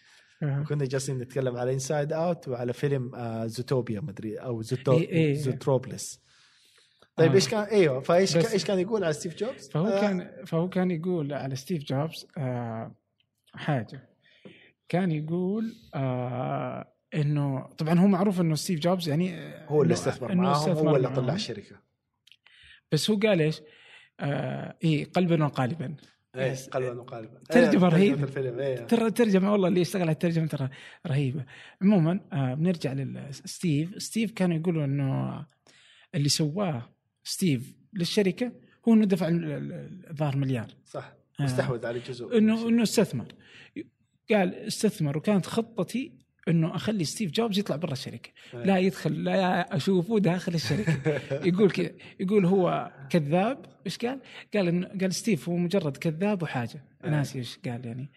[0.42, 0.64] آه.
[0.68, 5.34] كنا جالسين نتكلم على Inside Out وعلى فيلم آه Zootopia مدري أو زوتو إيه، إيه.
[5.34, 6.20] Zootropolis
[7.20, 7.34] طيب آه.
[7.34, 10.90] إيش كان إيوه فإيش إيش كان يقول على ستيف جوبز؟ فهو آه، كان فهو كان
[10.90, 12.94] يقول على ستيف جوبز آه
[13.54, 14.08] حاجة
[14.88, 20.34] كان يقول آه إنه طبعا هو معروف إنه ستيف جوبز يعني آه، هو اللي استثمر
[20.34, 21.08] معاهم استثمر هو اللي.
[21.08, 21.76] طلع الشركة
[22.92, 23.62] بس هو قال إيش؟
[24.20, 25.94] آه إيه قلبا وقالبا
[26.36, 28.22] إيه قلبا وقالبا ترجمة إيه، رهيبة.
[28.22, 30.68] الفيلم إيه ترى الترجمه والله اللي يشتغل على الترجمة ترى
[31.06, 31.44] رهيبة
[31.82, 35.46] عموما آه بنرجع لستيف ستيف كانوا يقولوا إنه
[36.14, 38.52] اللي سواه ستيف للشركة
[38.88, 41.44] هو إنه دفع ال- ال- الظاهر مليار صح آه.
[41.44, 43.26] استحوذ على جزء انه إنه استثمر
[44.30, 46.12] قال استثمر وكانت خطتي
[46.48, 48.64] إنه أخلي ستيف جوبز يطلع برا الشركة إيه.
[48.64, 51.90] لا يدخل لا أشوفه داخل الشركة يقول كذا
[52.20, 54.20] يقول هو كذاب إيش قال؟
[54.54, 57.10] قال انه قال ستيف هو مجرد كذاب وحاجة إيه.
[57.10, 58.10] ناسي إيش قال يعني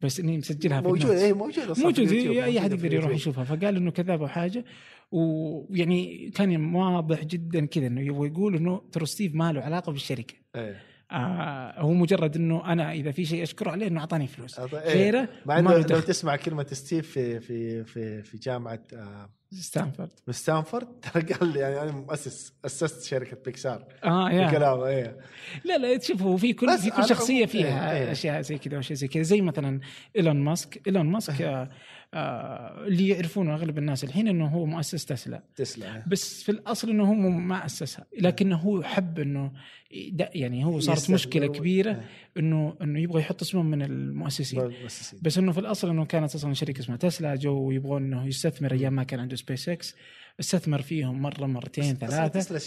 [0.00, 1.22] بس إني مسجلها في موجود ال notes.
[1.22, 3.10] اي موجود أصلاً في موجود اليوتيوب، أي أحد يقدر يروح.
[3.14, 4.64] يشوفها فقال إنه كذاب وحاجة
[5.10, 10.34] ويعني كان واضح جدا كذا إنه يبغى يقول إنه ترى ستيف ما له علاقة بالشركة.
[10.56, 10.82] إيه.
[11.12, 14.58] آه هو مجرد إنه أنا إذا في شيء أشكره عليه إنه أعطاني فلوس.
[14.58, 14.66] إيه.
[14.94, 16.00] غيره مع ما انه لو.
[16.00, 20.10] تسمع كلمة ستيف في في في في جامعة آه، ستانفورد.
[20.30, 23.84] ستانفورد ترى قال لي يعني أنا مؤسس أسست شركة بيكسار.
[24.04, 24.46] آه يا.
[24.48, 25.16] بكلامه إيه.
[25.64, 28.12] لا لا تشوف هو في كل في كل شخصية فيها إيه، إيه.
[28.12, 29.22] أشياء زي كذا وأشياء زي كذا.
[29.22, 29.80] زي مثلا
[30.16, 30.86] إيلون ماسك.
[30.86, 31.70] إيلون ماسك آه آه
[32.14, 36.04] اللي يعرفونه أغلب الناس الحين إنه هو مؤسس تسلا تسلا إيه.
[36.06, 39.52] بس في الأصل إنه هو ما أسسها لكنه هو حب إنه
[39.90, 42.04] يعني هو صارت مشكلة كبيرة إيه.
[42.36, 46.54] انه إنه يبغى يحط اسمهم من المؤسسين مؤسسين بس إنه في الأصل إنه كانت أصلا
[46.54, 49.94] شركة اسمها تسلا جوا يبغون إنه يستثمر أيام ما كان عنده سبيس إكس
[50.40, 52.58] استثمر فيهم مرة مرتين ثلاثة تسلا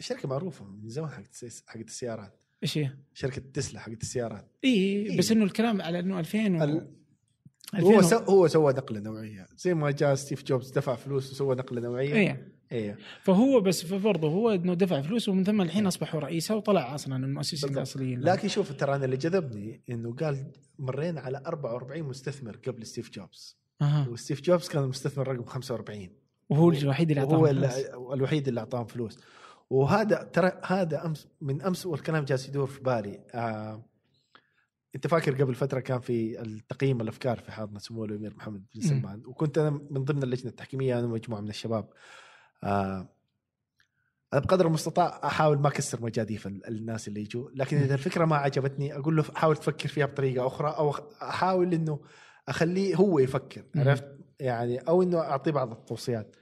[0.00, 5.18] شركة معروفة من زمان حقت حقت السيارات إيش هي؟ شركة تسلا حقت السيارات اي إيه.
[5.18, 6.99] بس إنه الكلام على إنه 2000 و...
[7.74, 9.46] ال- 2000 هو سو هو سوى نقلة نوعية.
[9.56, 12.14] زي ما جاء ستيف جوبز دفع فلوس وسوى نقلة نوعية.
[12.14, 12.52] إيه.
[12.72, 12.98] إيه.
[13.22, 17.16] فهو بس برضه هو إنه دفع فلوس ومن ثم الحين اصبح هو رئيسة وطلع أصلا
[17.16, 17.70] المؤسسين.
[17.70, 23.10] الاصليين لكن شوف ترى أنا اللي جذبني إنه قال مرينا على 44 مستثمر قبل ستيف
[23.10, 23.56] جوبز.
[23.82, 24.08] أها.
[24.08, 26.08] وستيف جوبز كان المستثمر رقم 45
[26.50, 27.86] وهو الوحيد اللي وهو اعطاه ال- فلوس.
[28.14, 29.18] الوحيد اللي أعطاهم فلوس.
[29.70, 33.20] وهذا ترى هذا امس من أمس والكلام جالس يدور في بالي.
[33.34, 33.82] آه
[34.94, 38.80] أنت فاكر قبل فترة كان في التقييم الأفكار في حاضنة سمو الأمير محمد بن.
[38.80, 41.88] سلمان وكنت أنا من ضمن اللجنة التحكيمية أنا ومجموعه من الشباب
[42.64, 43.08] آه
[44.32, 48.36] أنا بقدر المستطاع أحاول ما أكسر مجاديف ال- الناس اللي يجوا لكن إذا الفكرة ما
[48.36, 50.90] عجبتني أقول له حاول تفكر فيها بطريقة أخرى أو
[51.22, 52.00] أحاول إنه
[52.48, 53.62] أخليه هو يفكر.
[53.76, 54.04] عرفت
[54.40, 56.36] يعني أو إنه أعطيه بعض التوصيات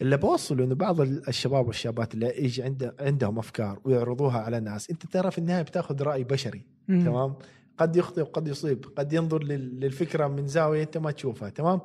[0.00, 4.90] اللي بوصله إنه بعض ال- الشباب والشابات اللي يجي عنده عندهم أفكار ويعرضوها على ناس
[4.90, 6.66] أنت ترى في النهاية بتاخذ رأي بشري.
[6.88, 7.36] تمام
[7.78, 11.80] قد يخطئ وقد يصيب قد ينظر لل- للفكرة من زاوية أنت ما تشوفها تمام؟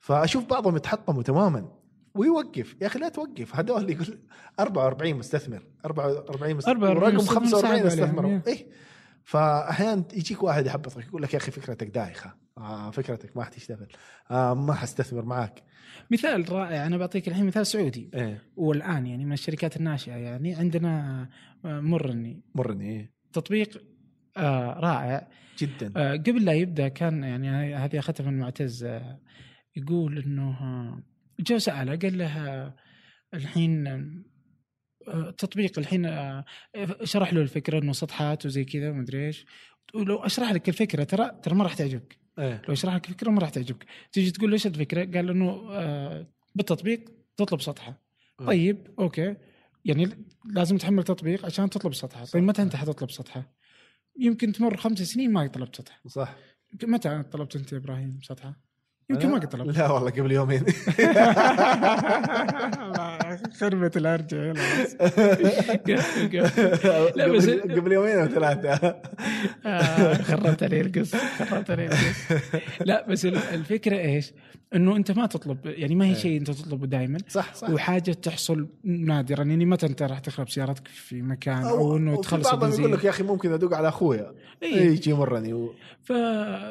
[0.00, 1.68] فأشوف بعضهم يتحطموا تماما
[2.14, 2.76] ويوقف.
[2.80, 4.18] يا أخي لا توقف هذول يقول
[4.60, 8.42] 44 مستثمر 44 مستثمر 44 ورقم مستثمر 45 صعب عليهم، استثمروا إيه.
[8.46, 8.66] إيه.
[9.24, 12.34] فاحيانا يجيك واحد يحبطك يقول لك يا أخي فكرتك دايخة.
[12.58, 13.88] آه فكرتك ما حتشتغل
[14.30, 15.62] آه ما حستثمر معاك.
[16.10, 18.10] مثال رائع أنا بعطيك الحين مثال سعودي.
[18.14, 18.42] إيه.
[18.56, 21.28] والآن يعني من الشركات الناشئة يعني عندنا
[21.64, 23.12] آه، مرني مرني إيه.
[23.32, 23.82] تطبيق
[24.36, 25.28] آه رائع.
[25.58, 25.92] جدا.
[25.96, 29.20] آه قبل لا يبدأ كان يعني هذه أخذتها من معتز آه
[29.76, 31.02] يقول إنه آه،
[31.40, 32.74] جو ساله قال له آه،
[33.34, 33.86] الحين
[35.08, 36.44] آه، تطبيق الحين آه،
[37.04, 39.46] شرح له الفكرة إنه سطحات وزي كذا ومدري إيش.
[39.94, 42.18] ولو أشرح لك الفكرة ترى ترى ما راح تعجبك.
[42.38, 42.62] إيه.
[42.68, 43.86] لو أشرح لك الفكرة ما راح تعجبك.
[44.12, 47.04] تيجي تقول له إيش الفكرة؟ قال إنه آه بالتطبيق
[47.36, 48.02] تطلب سطحة.
[48.40, 48.46] آه.
[48.46, 49.36] طيب أوكي.
[49.84, 50.08] يعني
[50.44, 52.24] لازم تحمل تطبيق عشان تطلب سطحة.
[52.24, 53.53] طيب متى أنت حتطلب سطحة؟
[54.18, 56.34] يمكن تمر خمس سنين ما طلبت سطحه صح.
[56.82, 58.56] متى طلبت أنت يا إبراهيم سطحة؟
[59.10, 59.78] يمكن ما قد طلبت.
[59.78, 60.64] لا والله قبل يومين.
[63.60, 64.52] خربت الأرجع
[67.16, 68.96] لا بس- قبل, يومين أو ثلاثة.
[69.66, 72.32] آه، خربت علي القص خربت علي القص.
[72.80, 74.32] لا بس ال- الفكرة إيش؟
[74.74, 77.70] إنه أنت ما تطلب يعني ما هي شيء أنت تطلبه دائما صح صح.
[77.70, 82.80] وحاجة تحصل نادرا يعني متى أنت راح تخرب سيارتك في مكان أو إنه تخلص بعضهم
[82.80, 84.32] يقول لك يا أخي ممكن أدق على أخويا.
[84.62, 84.76] إيه.
[84.80, 85.74] يجي يمرني و...
[86.02, 86.12] ف...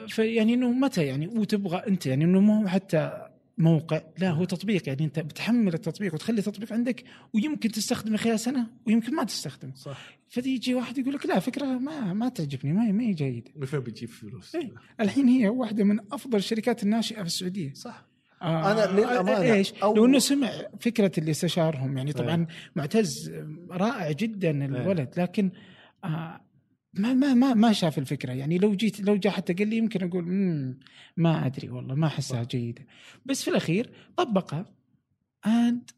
[0.07, 3.27] فيعني إنه متى يعني؟ وتبغى أنت يعني إنه مو حتى
[3.57, 8.67] موقع لا هو تطبيق يعني أنت بتحمل التطبيق وتخلي التطبيق عندك ويمكن تستخدمه خلال سنة
[8.87, 12.91] ويمكن ما تستخدمه صح فيجي واحد يقول لك لا فكرة ما ما تعجبني ما هي
[12.91, 14.71] ما هي جيدة من فين بتجيب فلوس؟ إيه.
[14.99, 18.05] الحين هي واحدة من أفضل الشركات الناشئة في السعودية صح
[18.41, 22.47] آه أنا للأمانة إيش؟ أول- لو إنه سمع فكرة اللي استشارهم يعني طبعا إيه.
[22.75, 23.31] معتز
[23.71, 25.51] رائع جدا الولد لكن
[26.03, 26.41] آه
[26.93, 28.31] ما ما ما ما شاف الفكرة.
[28.33, 30.79] يعني لو جيت لو جاء حتى قال لي يمكن أقول مم
[31.17, 32.85] ما أدري والله ما أحسها جيدة.
[33.25, 34.65] بس في الأخير طبقها.
[35.45, 35.89] اند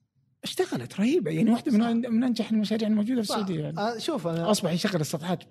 [0.43, 1.31] اشتغلت رهيبة.
[1.31, 3.29] يعني واحدة من من أنجح المشاريع الموجودة في.
[3.29, 3.77] السعودية يعني.
[3.79, 5.43] آه شوف أنا أصبح يشغل السطحات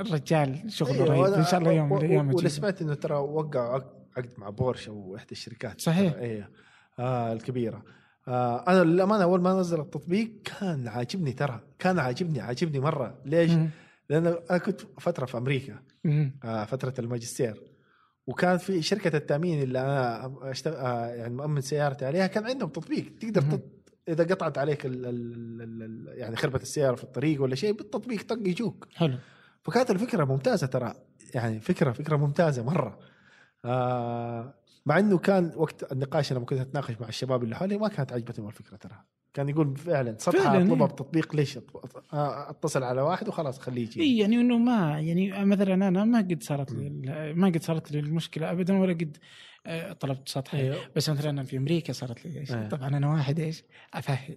[0.00, 1.34] الرجال شغله أيوة، رهيب.
[1.34, 2.48] إن شاء الله يوم من الأيام و- ولا أجيبه.
[2.48, 3.74] سمعت إنه ترى وقعوا
[4.16, 5.80] عقد- مع بورش أو احدى الشركات.
[5.80, 6.12] صحيح.
[6.14, 6.50] إيه.
[6.98, 7.82] آه الكبيرة.
[8.28, 13.50] آه أنا للأمانة أول ما نزل التطبيق كان عاجبني ترى كان عاجبني عاجبني مرة ليش؟
[13.50, 13.70] مم.
[14.10, 16.38] لأن أنا كنت فترة في أمريكا مم.
[16.44, 17.62] آه فترة الماجستير
[18.26, 23.12] وكان في شركة التأمين اللي أنا أشتغل آه يعني مؤمن سيارتي عليها كان عندهم تطبيق
[23.20, 23.42] تقدر.
[23.42, 23.60] تط...
[24.08, 25.06] إذا قطعت عليك ال...
[25.06, 25.62] ال...
[25.62, 25.82] ال...
[25.82, 26.18] ال...
[26.18, 29.16] يعني خربت السيارة في الطريق ولا شيء بالتطبيق طق يجوك حلو
[29.62, 30.94] فكانت الفكرة ممتازة ترى
[31.34, 32.98] يعني فكرة فكرة ممتازة مرة
[33.64, 34.54] آه
[34.88, 38.48] مع إنه كان وقت النقاش لما كنت أتناقش مع الشباب اللي حولي ما كانت عجبتهم
[38.48, 40.92] الفكرة ترى كان يقول فعلا فعلاً، أطلبها إيه.
[40.92, 41.58] بتطبيق ليش
[42.12, 46.42] أتصل على واحد وخلاص خليه يجي اي يعني إنه ما يعني مثلا أنا ما قد
[46.42, 46.90] صارت لي
[47.34, 49.16] ما قد صارت لي المشكلة ابدا ولا قد
[49.66, 50.76] آه، طلبت سطح أيوه.
[50.96, 52.68] بس مثلا أنا في أمريكا صارت لي إيش أيه.
[52.68, 53.64] طبعا أنا واحد إيش
[53.94, 54.36] أفهي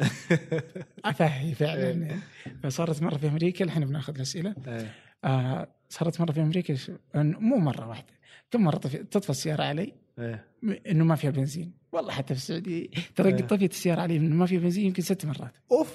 [1.04, 1.90] أفهي فعلا.
[1.90, 2.20] يعني.
[2.62, 4.94] فصارت مرة في أمريكا الحين بناخذ الأسئلة إيه.
[5.24, 6.76] آه صارت مرة في أمريكا
[7.14, 8.12] مو مرة واحدة
[8.50, 10.48] كم مرة طفي- تطفى السيارة علي إيه.
[10.90, 13.36] إنه ما فيها بنزين والله حتى في السعودية ترى أيه.
[13.36, 15.94] قد طفيت السيارة علي إنه ما فيها بنزين يمكن ست مرات أوف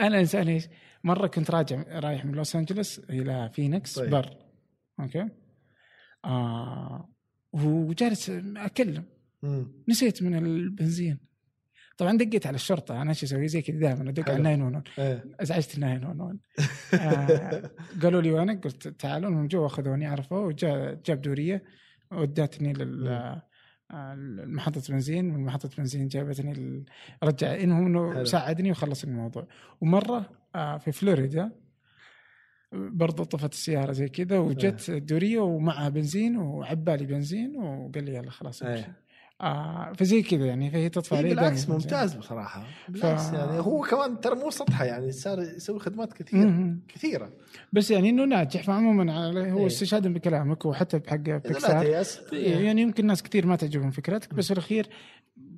[0.00, 0.68] أنا إنسان إيش؟
[1.04, 3.98] مرة كنت راجع رايح من لوس أنجلوس إلى فينيكس.
[3.98, 4.10] طيب.
[4.10, 4.36] بر
[5.00, 5.28] أوكي
[6.24, 7.08] آه
[7.52, 9.04] وجالس أكلم
[9.42, 9.72] مم.
[9.88, 11.18] نسيت من البنزين
[11.98, 14.30] طبعا دقيت على الشرطة أنا إيش أسوي زي كذا دائما أدق.
[14.30, 15.24] على 911 إيه.
[15.40, 16.38] ازعجت ال 911
[16.94, 17.70] آه
[18.02, 21.62] قالوا لي وينك؟ قلت تعالوا من جوا أخذوني عرفوا وجاء جاب دورية
[22.12, 23.08] وداتني لل
[23.90, 24.14] آه،
[24.46, 26.84] محطة بنزين من محطة بنزين جابتني
[27.22, 28.24] رجع إنه.
[28.24, 29.46] ساعدني وخلص الموضوع
[29.80, 31.52] ومرة آه، في فلوريدا
[32.72, 38.62] برضو طفت السيارة زي كذا وجت الدورية ومعها بنزين وعبالي بنزين وقال لي يلا خلاص
[38.62, 38.86] امشي.
[39.42, 39.46] إيه.
[39.48, 41.74] آه فزي كذا يعني فهي تطفى إيه علي بالعكس دايماً.
[41.74, 46.44] ممتاز بصراحة بالعكس ف- يعني هو كمان ترى مو سطحة يعني صار يسوي خدمات كثيرة
[46.48, 46.80] مم.
[46.94, 47.30] كثيرة
[47.72, 49.66] بس يعني إنه ناجح فعموما هو إيه.
[49.66, 54.52] استشهادا بكلامك وحتى بحق بيكسار تيأس يعني يمكن ناس كثير ما تعجبهم فكرتك بس في
[54.52, 54.88] الأخير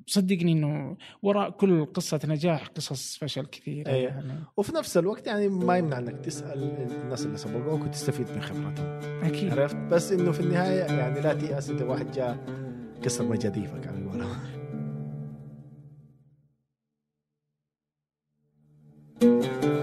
[0.07, 4.11] صدقني إنه وراء كل قصة نجاح قصص فشل كثيرة أيوة.
[4.13, 6.63] يعني وفي نفس الوقت يعني ما يمنع إنك تسأل
[7.03, 11.71] الناس اللي سبقوك وتستفيد من خبرتهم أكيد عرفت بس إنه في النهاية يعني لا تيأس
[11.71, 12.39] إذا واحد جاء
[13.03, 14.61] كسر مجاديفك على قولهم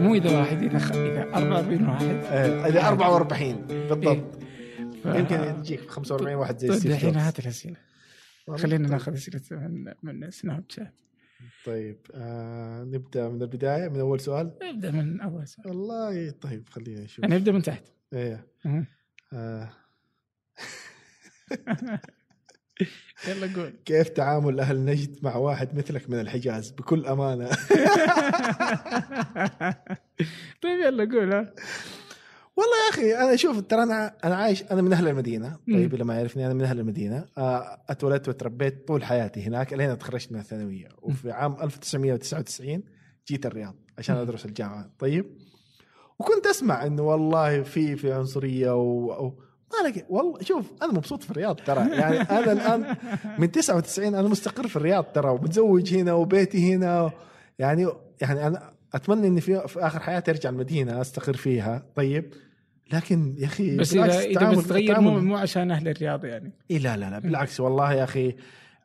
[0.02, 0.92] مو إذا واحد إذا خ...
[0.92, 2.06] إذا 44 واحد.
[2.06, 4.36] إيه، إذا 44 بالضبط.
[5.04, 5.06] ف...
[5.06, 7.24] يمكن يجيك 45 واحد زي طيب ستيف الحين جوبز.
[7.24, 7.76] هات الأسئلة.
[8.56, 11.02] خلينا ناخذ أسئلة من من سناب شات.
[11.66, 15.68] طيب آه نبدأ من البداية من أول سؤال؟ نبدأ من أول سؤال.
[15.68, 17.84] والله طيب خلينا نشوف يعني نبدأ من تحت.
[18.14, 18.48] إيه.
[19.34, 19.70] آه.
[23.28, 23.74] يلا قول.
[23.86, 27.50] كيف تعامل أهل نجد مع واحد مثلك من الحجاز؟ بكل أمانة.
[30.64, 31.54] طيب يلا قول ها.
[32.56, 35.58] والله يا أخي أنا شوف ترى أنا أنا عايش أنا من أهل المدينة.
[35.68, 37.26] طيب اللي ما يعرفني أنا من أهل المدينة.
[37.38, 40.88] آه، أتولدت وتربيت طول حياتي هناك لين تخرجت من الثانوية.
[41.02, 42.84] وفي عام 1999
[43.28, 44.16] جيت الرياض عشان.
[44.16, 44.90] أدرس الجامعة.
[45.00, 45.26] طيب
[46.20, 49.34] وكنت أسمع إنه والله في في عنصرية و...
[49.74, 51.90] ما لقي والله شوف أنا مبسوط في الرياض ترى.
[51.92, 52.96] يعني أنا الآن
[53.38, 57.12] من 99 أنا مستقر في الرياض ترى ومتزوج هنا وبيتي هنا.
[57.60, 57.88] يعني
[58.22, 61.84] يعني أنا أتمنى إني في, في آخر حياتي أرجع المدينة أستقر فيها.
[61.96, 62.34] طيب
[62.94, 66.52] لكن يا أخي بس اذا إذا بتتغير مو مو عشان أهل الرياض يعني.
[66.72, 68.36] إيه لا لا لا بالعكس والله يا أخي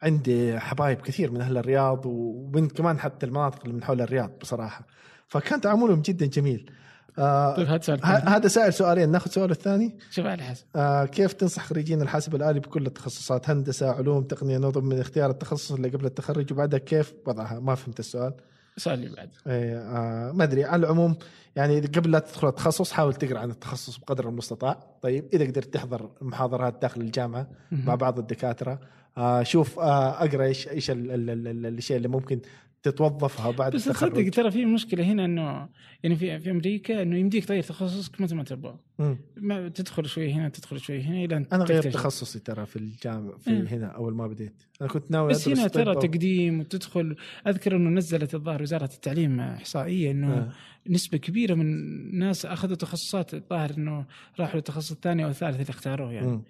[0.03, 4.87] عندي حبايب كثير من أهل الرياض ومن كمان حتى المناطق اللي من حول الرياض بصراحة.
[5.29, 6.71] فكان تعاملهم جدا جميل.
[7.19, 8.01] آه طيب هات سؤال.
[8.05, 10.65] هذا سائل سؤالين ناخذ سؤال الثاني؟ شوف على حسب.
[10.77, 15.73] آه كيف تنصح خريجين الحاسب الآلي بكل التخصصات؟ هندسة علوم تقنية نظم من اختيار التخصص
[15.73, 17.61] اللي قبل التخرج وبعدها كيف؟ وضعها.
[17.61, 18.35] ما فهمت السؤال.
[18.77, 20.65] السؤال اللي بعد إيه، آه ما أدري.
[20.65, 21.17] على العموم
[21.57, 24.79] يعني قبل لا تدخل التخصص حاول تقرأ عن التخصص بقدر المستطاع.
[25.03, 28.81] طيب إذا قدرت تحضر محاضرات داخل الجامعة مع بعض الدكاترة.
[29.19, 32.41] آه شوف آه أقرأ إيش إيش ال- ال- ال- ال- الاشياء اللي ممكن
[32.83, 35.69] تتوظفها بعد بس تصدق ترى في مشكلة هنا إنه
[36.03, 39.19] يعني في في أمريكا إنه يمديك تغير تخصصك متى ما تبغى مم.
[39.37, 41.87] ما تدخل شوي هنا تدخل شوي هنا إلى أنا غيرت.
[41.87, 43.67] تخصصي ترى في الجامعة في مم.
[43.67, 47.17] هنا أول ما بديت أنا كنت ناوي بس هنا ترى تقديم وتدخل
[47.47, 50.53] أذكر إنه نزلت الظاهر وزارة التعليم إحصائية إنه آه.
[50.89, 54.07] نسبة كبيرة من الناس أخذوا تخصصات الظاهر إنه
[54.41, 56.43] راحوا للتخصص الثاني أو الثالث اللي اختاروه يعني مم.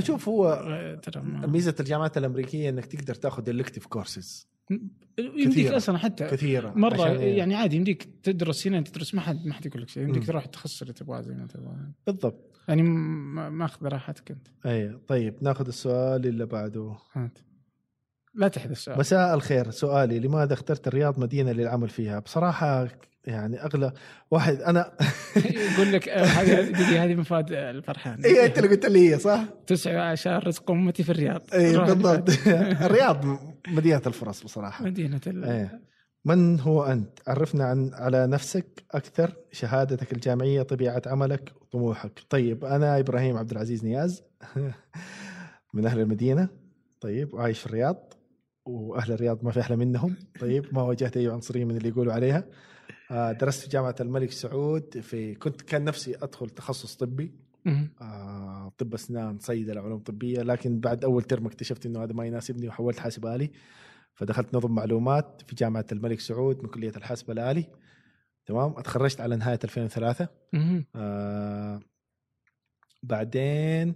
[0.00, 0.64] شوف هو
[1.46, 4.48] ميزة الجامعات الأمريكية إنك تقدر تأخذ elective courses
[5.18, 5.76] يمديك كثيرة.
[5.76, 6.72] أصلا حتى كثيرة.
[6.76, 10.02] مرة عشان- يعني عادي يمديك تدرس هنا تدرس ما حد ما حد يقول لك شيء.
[10.02, 10.26] يمديك.
[10.26, 12.54] تروح التخصص اللي تبغاه زي ما تبغى بالضبط.
[12.68, 14.48] يعني ما- ماخذ راحتك أنت.
[14.66, 16.96] أي طيب ناخذ السؤال اللي بعده.
[17.12, 17.38] هات.
[18.34, 18.98] لا تحدث السؤال.
[18.98, 19.70] مساء الخير.
[19.70, 22.88] سؤالي لماذا اخترت الرياض مدينة للعمل فيها؟ بصراحة
[23.24, 23.92] يعني أغلى
[24.30, 24.92] واحد أنا
[25.74, 29.96] يقول لك آه، هذه هذه مفاد الفرحان اي أنت اللي قلت لي هي صح؟ تسعى
[29.96, 31.42] عشان رزق أمتي في الرياض.
[31.54, 32.30] اي بالضبط.
[32.82, 33.24] الرياض
[33.70, 34.84] مدينة الفرص بصراحة.
[34.84, 35.44] مدينة ال...
[35.44, 35.80] إيه.
[36.24, 42.98] من هو أنت؟ عرفنا عن على نفسك أكثر شهادتك الجامعية طبيعة عملك وطموحك طيب أنا
[42.98, 44.22] إبراهيم عبد العزيز نياز
[45.74, 46.48] من أهل المدينة.
[47.00, 48.12] طيب وعايش في الرياض
[48.64, 50.16] وأهل الرياض ما في أحلى منهم.
[50.40, 52.44] طيب ما واجهت أي عنصرية من اللي يقولوا عليها.
[53.10, 57.47] آه، درست في جامعة الملك سعود في كنت كان نفسي أدخل تخصص طبي.
[58.00, 62.68] آه، طب أسنان صيدله علوم طبيه لكن بعد أول ترم اكتشفت إنه هذا ما يناسبني
[62.68, 63.50] وحولت حاسب آلي.
[64.14, 67.66] فدخلت نظم معلومات في جامعة الملك سعود من كلية الحاسب الآلي.
[68.46, 70.84] تمام؟ أتخرجت على نهاية 2003 مهم.
[70.96, 71.80] آه
[73.02, 73.94] بعدين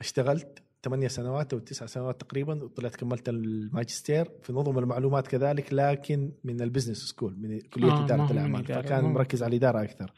[0.00, 6.32] اشتغلت ثمانية سنوات أو تسع سنوات تقريبا وطلعت كملت الماجستير في نظم المعلومات كذلك لكن
[6.44, 8.64] من ال business school من كلية آه، إدارة الأعمال.
[8.64, 10.12] فكان مركز على الإدارة أكثر.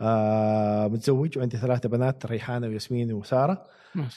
[0.00, 3.64] آه متزوج وعندي ثلاثة بنات ريحانة وياسمين وسارة.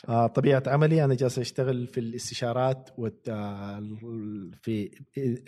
[0.10, 2.90] آه طبيعة عملي أنا جالس أشتغل في الاستشارات
[3.30, 3.84] آه،
[4.62, 4.92] في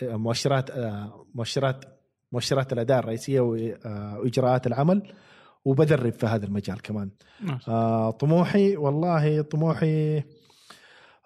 [0.02, 1.84] آه، مؤشرات آه، مؤشرات
[2.32, 5.12] مؤشرات الأداء الرئيسية وإجراءات العمل
[5.64, 7.10] وبدرب في هذا المجال كمان.
[7.68, 10.22] آه طموحي والله طموحي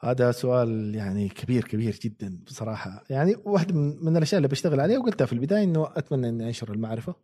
[0.01, 3.05] هذا سؤال يعني كبير كبير جدا بصراحة.
[3.11, 7.15] يعني واحدة من, الأشياء اللي بشتغل عليها وقلتها في البداية إنه أتمنى إني أنشر المعرفة.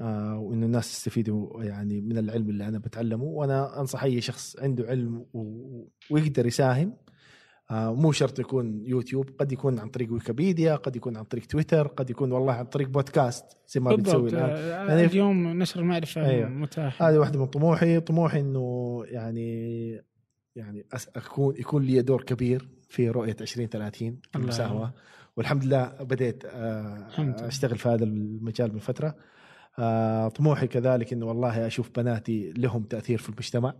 [0.00, 4.86] آه وإنه الناس يستفيدوا يعني من العلم اللي أنا بتعلمه وأنا أنصح أي شخص عنده
[4.88, 5.26] علم.
[6.10, 6.96] ويقدر يساهم
[7.70, 11.86] آه مو شرط يكون يوتيوب قد يكون عن طريق ويكيبيديا قد يكون عن طريق تويتر
[11.86, 16.26] قد يكون والله عن طريق بودكاست زي ما بتسوي الآن آه، يعني- اليوم نشر المعرفة
[16.26, 16.48] أيوه.
[16.48, 19.90] متاح هذه واحدة من طموحي طموحي إنه يعني
[20.56, 20.86] يعني
[21.16, 24.44] أكون يكون لي دور كبير في رؤية 2030 في الله.
[24.44, 24.92] المساهمه
[25.36, 26.44] والحمد لله بديت.
[26.44, 29.16] أشتغل في هذا المجال من فترة
[29.78, 33.74] آه، طموحي كذلك إنه والله أشوف بناتي لهم تأثير في المجتمع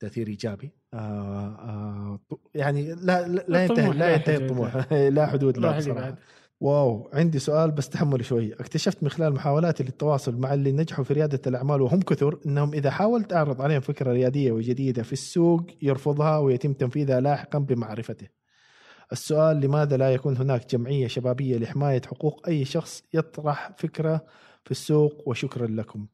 [0.00, 0.72] تأثير إيجابي.
[0.94, 2.20] آه، آه،
[2.54, 4.92] يعني لا لا- ينتهي لا ينتهي الطموح.
[4.92, 6.00] لا حدود بصراحة.
[6.00, 6.14] بعد.
[6.60, 8.52] واو عندي سؤال بس تحملي شوي.
[8.52, 12.90] اكتشفت من خلال محاولاتي للتواصل مع اللي نجحوا في ريادة الأعمال وهم كثر أنهم إذا
[12.90, 18.26] حاولت أعرض عليهم فكرة ريادية وجديدة في السوق يرفضها ويتم تنفيذها لاحقا بمعرفته.
[19.12, 24.24] السؤال لماذا لا يكون هناك جمعية شبابية لحماية حقوق أي شخص يطرح فكرة
[24.64, 26.06] في السوق وشكرا لكم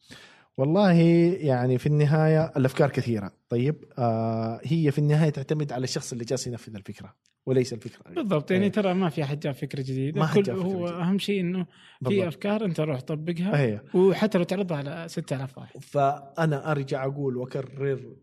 [0.57, 0.93] والله
[1.41, 6.47] يعني في النهاية الأفكار كثيرة طيب آه هي في النهاية تعتمد على الشخص اللي جالس
[6.47, 7.15] ينفذ الفكرة
[7.47, 8.73] وليس الفكرة بالضبط يعني إيه.
[8.73, 11.03] ترى ما في احد جاب فكرة جديدة ما كل فكرة هو جديدة.
[11.03, 11.67] أهم شيء إنه
[12.09, 12.29] في.
[12.29, 13.85] أفكار أنت روح طبقها أيه.
[13.95, 18.17] وحتى لو تعرضها على 6000 واحد فأنا أرجع أقول وأكرر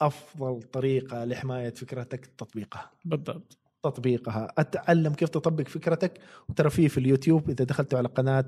[0.00, 4.52] أفضل طريقة لحماية فكرتك تطبيقها بالضبط تطبيقها.
[4.58, 6.18] أتعلم كيف تطبق فكرتك.
[6.48, 8.44] وترى في في اليوتيوب إذا دخلتوا على قناة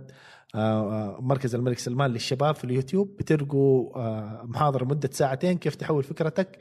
[0.54, 6.02] آه، آه، مركز الملك سلمان للشباب في اليوتيوب بتلقوا آه، محاضرة مدة ساعتين كيف تحول
[6.02, 6.58] فكرتك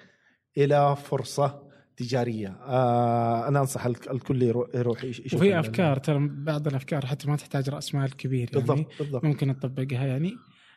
[0.58, 1.64] إلى فرصة
[1.98, 2.48] تجارية.
[3.48, 7.36] أنا أنصح الك- الكل يرو- يروح يش- يشوف وفي أفكار ترى بعض الأفكار حتى ما
[7.36, 8.68] تحتاج رأس مال كبير يعني.
[8.68, 9.24] بالضبط بالضبط.
[9.24, 10.34] ممكن تطبقها يعني.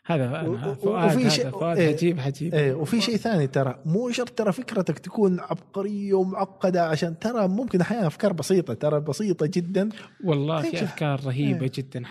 [0.07, 1.97] هذا أنا فؤاد وفي شيء- فؤاد إيه.
[1.97, 7.19] حجيب حجيب إيه وفي شيء ثاني ترى مو شرط ترى فكرتك تكون عبقرية ومعقدة عشان
[7.19, 9.89] ترى ممكن أحيانا أفكار بسيطة ترى بسيطة جدا
[10.25, 10.85] والله في.
[10.85, 11.71] أفكار رهيبة إيه.
[11.75, 12.03] جدا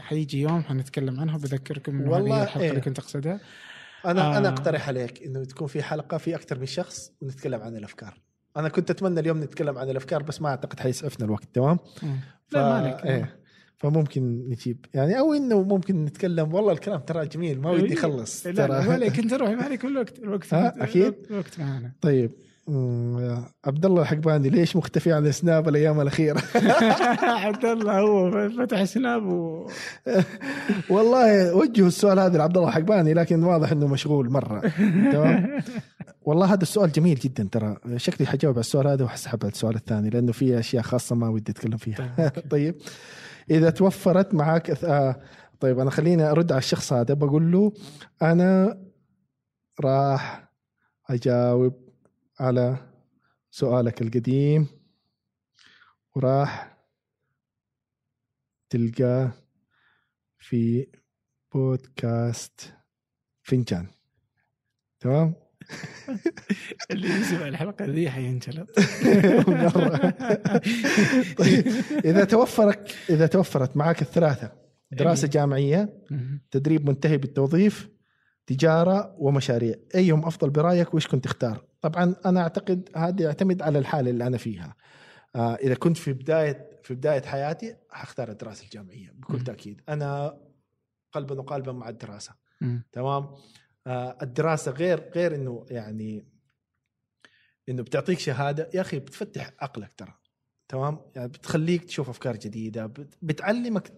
[0.00, 2.70] حيجي يوم حنتكلم عنها وبذكركم إنه والله الحلقة إيه.
[2.70, 3.40] اللي كنت أقصدها
[4.06, 4.38] أنا آه.
[4.38, 8.14] أنا أقترح عليك إنه تكون في حلقة في أكثر من شخص ونتكلم عن الأفكار
[8.56, 11.78] أنا كنت أتمنى اليوم نتكلم عن الأفكار بس ما أعتقد حيسعفنا الوقت تمام.
[12.48, 12.54] ف...
[12.54, 13.36] لا ما عليك إيه
[13.78, 14.86] فممكن نجيب.
[14.94, 16.54] يعني أو إنه ممكن نتكلم.
[16.54, 17.60] والله الكلام ترى جميل.
[17.60, 17.92] ما ودي إيه.
[17.92, 18.76] يخلص لا لا ترى.
[18.92, 19.18] عليك.
[19.20, 19.84] أنت روح ما عليك.
[19.84, 21.14] الوقت الوقت ها، أكيد.
[21.30, 22.32] الوقت معنا طيب.
[23.64, 26.42] عبد الله الحقباني ليش مختفي عن السناب الأيام الأخيرة؟
[27.46, 29.70] عبد الله هو فتح سناب و...
[30.90, 34.60] والله وجهوا السؤال هذا لعبد الله الحقباني لكن واضح إنه مشغول مرة
[35.12, 35.60] تمام؟
[36.26, 37.76] والله هذا السؤال جميل جدا ترى.
[37.96, 41.52] شكلي حجاوب على السؤال هذا وحسحب على السؤال الثاني لأنه في أشياء خاصة ما ودي
[41.52, 42.32] أتكلم فيها.
[42.50, 42.74] طيب
[43.50, 45.20] إذا توفرت معك آه
[45.60, 47.72] طيب أنا خليني أرد على الشخص هذا بقول له
[48.22, 48.78] أنا
[49.80, 50.50] راح
[51.10, 51.85] أجاوب
[52.40, 52.76] على
[53.50, 54.66] سؤالك القديم
[56.14, 56.76] وراح
[58.70, 59.32] تلقاه
[60.38, 60.86] في
[61.54, 62.74] بودكاست
[63.42, 63.86] فنجان
[65.00, 65.34] تمام؟
[66.90, 68.68] اللي يسمع الحلقة ذي حينجلط.
[71.38, 71.66] طيب
[72.04, 74.52] إذا توفرك إذا توفرت معك الثلاثة
[74.92, 76.42] دراسة جامعية مم.
[76.50, 77.88] تدريب منتهي بالتوظيف
[78.46, 84.10] تجارة ومشاريع أيهم أفضل برأيك وإيش كنت تختار؟ طبعا أنا أعتقد هذا يعتمد على الحالة
[84.10, 84.76] اللي أنا فيها.
[85.36, 89.44] آه إذا كنت في بداية في بداية حياتي حختار الدراسة الجامعية بكل.
[89.44, 89.80] تأكيد.
[89.88, 90.38] أنا
[91.12, 92.34] قلبا وقالبا مع الدراسة.
[92.92, 93.34] تمام؟
[93.86, 96.26] آه الدراسة غير غير إنه يعني
[97.68, 100.14] إنه بتعطيك شهادة يا أخي بتفتح عقلك ترى.
[100.68, 103.92] تمام؟ يعني بتخليك تشوف أفكار جديدة بت- بتعلمك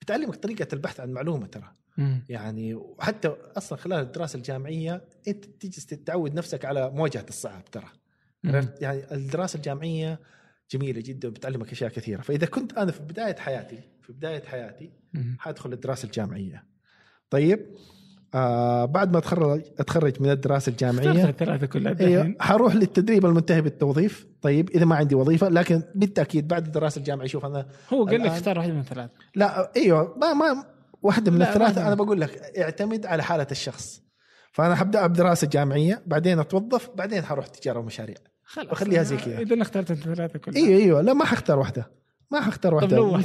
[0.00, 1.72] بتعلمك طريقة البحث عن معلومة ترى.
[1.98, 2.24] مم.
[2.28, 7.86] يعني وحتى أصلا خلال الدراسة الجامعية أنت تجلس تتعود نفسك على مواجهة الصعاب ترى؟
[8.80, 10.20] يعني الدراسة الجامعية
[10.70, 12.20] جميلة جدا وبتعلمك أشياء كثيرة.
[12.22, 15.36] فإذا كنت أنا في بداية حياتي في بداية حياتي مم.
[15.40, 16.64] حأدخل الدراسة الجامعية.
[17.30, 17.66] طيب
[18.34, 24.26] آه بعد ما اتخرج أتخرج من الدراسة الجامعية الثلاثه كلها أيوه حروح للتدريب المنتهي بالتوظيف.
[24.42, 28.30] طيب إذا ما عندي وظيفة لكن بالتأكيد بعد الدراسة الجامعية شوف أنا هو قال لك
[28.30, 30.64] اختار واحدة من الثلاث لا أيوه ما ما
[31.02, 34.02] واحدة من لا، الثلاثة أنا بقول لك اعتمد على حالة الشخص.
[34.52, 38.16] فأنا حبدأ بدراسه جامعية بعدين أتوظف بعدين حروح تجارة ومشاريع.
[38.44, 38.72] خلاص.
[38.72, 39.38] وخليها زي كذا.
[39.38, 40.56] إذا اخترت أنت الثلاثه كلها.
[40.56, 41.00] إيوه إيوه.
[41.00, 41.90] لا ما حختار واحدة.
[42.30, 42.96] ما حختار واحدة.
[42.96, 43.20] لو.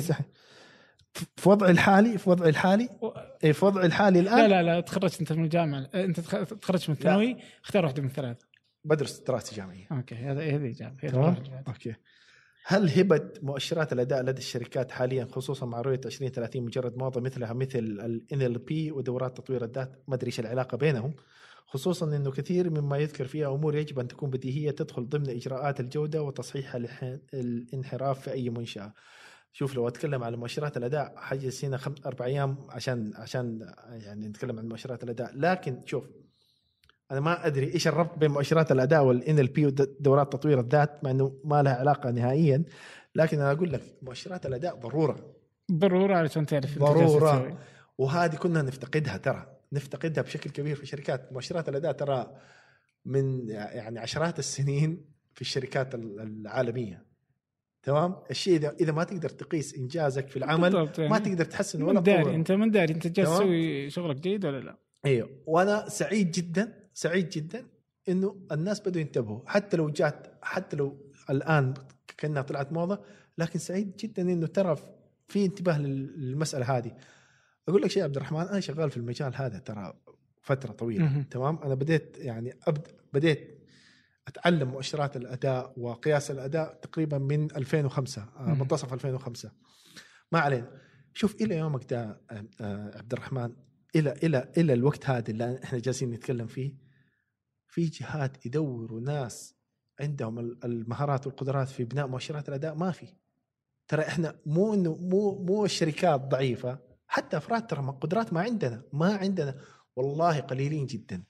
[1.36, 2.90] في وضعي الحالي في وضعي الحالي
[3.44, 4.82] اي في وضعي الحالي الآن لا لا لا.
[4.82, 8.46] تخرجت أنت من الجامعة أنت تخ- تخرجت من الثانوي اختار واحدة من الثلاثه
[8.84, 9.88] بدرس دراسة جامعية.
[9.91, 10.16] okay.
[10.16, 10.98] هذا هذه الإجابة.
[11.68, 11.96] أوكي.
[12.68, 17.80] هل هبه مؤشرات الأداء لدى الشركات حاليا خصوصا مع رؤية 2030 مجرد موضة مثلها مثل
[17.80, 21.13] ال NLP ودورات تطوير الذات؟ ما أدري إيش العلاقة بينهم.
[21.66, 26.24] خصوصا إنه كثير مما يذكر فيها أمور يجب أن تكون بديهية تدخل ضمن إجراءات الجودة
[26.24, 26.76] وتصحيح
[27.34, 28.93] الانحراف في أي منشأة.
[29.53, 31.95] شوف لو أتكلم على مؤشرات الأداء حجز هنا خم...
[32.05, 35.32] أربع أيام عشان عشان يعني نتكلم عن مؤشرات الأداء.
[35.36, 36.03] لكن شوف
[37.12, 41.12] أنا ما أدري إيش الربط بين مؤشرات الأداء والإن إل بي ودورات تطوير الذات مع
[41.12, 42.64] إنه ما لها علاقة نهائيا
[43.16, 45.36] لكن أنا أقول لك مؤشرات الأداء ضرورة
[45.72, 47.58] ضرورة علشان تعرف ضرورة.
[47.97, 52.32] وهذه كنا نفتقدها ترى نفتقدها بشكل كبير في الشركات مؤشرات الأداء ترى
[53.06, 57.06] من يعني عشرات السنين في الشركات العالمية
[57.84, 61.10] تمام الشيء اذا إذا ما تقدر تقيس إنجازك في العمل يعني.
[61.10, 62.36] ما تقدر تحسن ولا من داري.
[62.36, 63.30] أنت من داري أنت جالس.
[63.30, 67.66] تسوي شغلك جيد ولا لا؟ أيوه وأنا سعيد جدا سعيد جدا
[68.10, 69.41] إنه الناس بدوا ينتبهوا.
[69.46, 71.74] حتى لو جات حتى لو الآن
[72.18, 73.02] كأنها طلعت موضة
[73.38, 74.76] لكن سعيد جدا إنه ترى
[75.28, 76.98] في انتباه لل- للمسألة هذه.
[77.70, 79.93] أقول لك شيء يا عبد الرحمن أنا شغال في المجال هذا ترى
[80.41, 81.26] فترة طويلة.
[81.32, 83.66] تمام؟ أنا بديت يعني أبد بديت
[84.28, 88.54] أتعلم مؤشرات الأداء وقياس الأداء تقريبا من 2005 آه،.
[88.54, 89.52] منتصف 2005
[90.32, 90.72] ما علينا.
[91.14, 93.52] شوف إلى يومك ده آه، آه، عبد الرحمن
[93.96, 96.85] إلى إلى إلى الوقت هذا اللي إحنا جالسين نتكلم فيه
[97.76, 99.56] في جهات يدوروا ناس
[100.00, 103.08] عندهم ال- المهارات والقدرات في بناء مؤشرات الأداء ما في.
[103.88, 109.16] ترى إحنا مو انه مو مو الشركات ضعيفة حتى أفراد ترى قدرات ما عندنا ما
[109.16, 109.56] عندنا.
[109.96, 111.24] والله قليلين جدا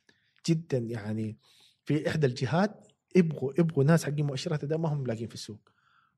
[0.48, 1.38] جدا يعني
[1.86, 5.70] في إحدى الجهات يبغوا يبغوا ناس حقين مؤشرات أداء ما هم لاقين في السوق.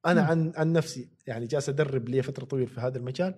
[0.06, 0.28] أنا مم.
[0.28, 3.36] عن عن نفسي يعني جالس أدرب لي فترة طويلة في هذا المجال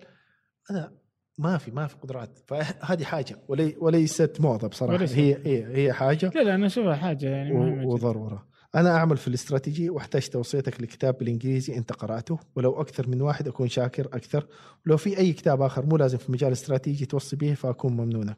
[0.70, 0.92] أنا
[1.40, 2.38] ما في ما في قدرات.
[2.46, 5.14] فهذه حاجة ولي وليست موضه بصراحه وليست.
[5.14, 6.30] هي هي هي حاجة.
[6.34, 7.86] لا لا أنا أشوفها حاجة يعني مهمة.
[7.86, 8.46] وضرورة.
[8.74, 11.76] أنا أعمل في الاستراتيجي وأحتاج توصيتك لكتاب بالإنجليزي.
[11.76, 14.46] أنت قرأته ولو أكثر من واحد أكون شاكر أكثر.
[14.86, 18.36] ولو في أي كتاب آخر مو لازم في مجال الاستراتيجي توصي به فأكون ممنونك.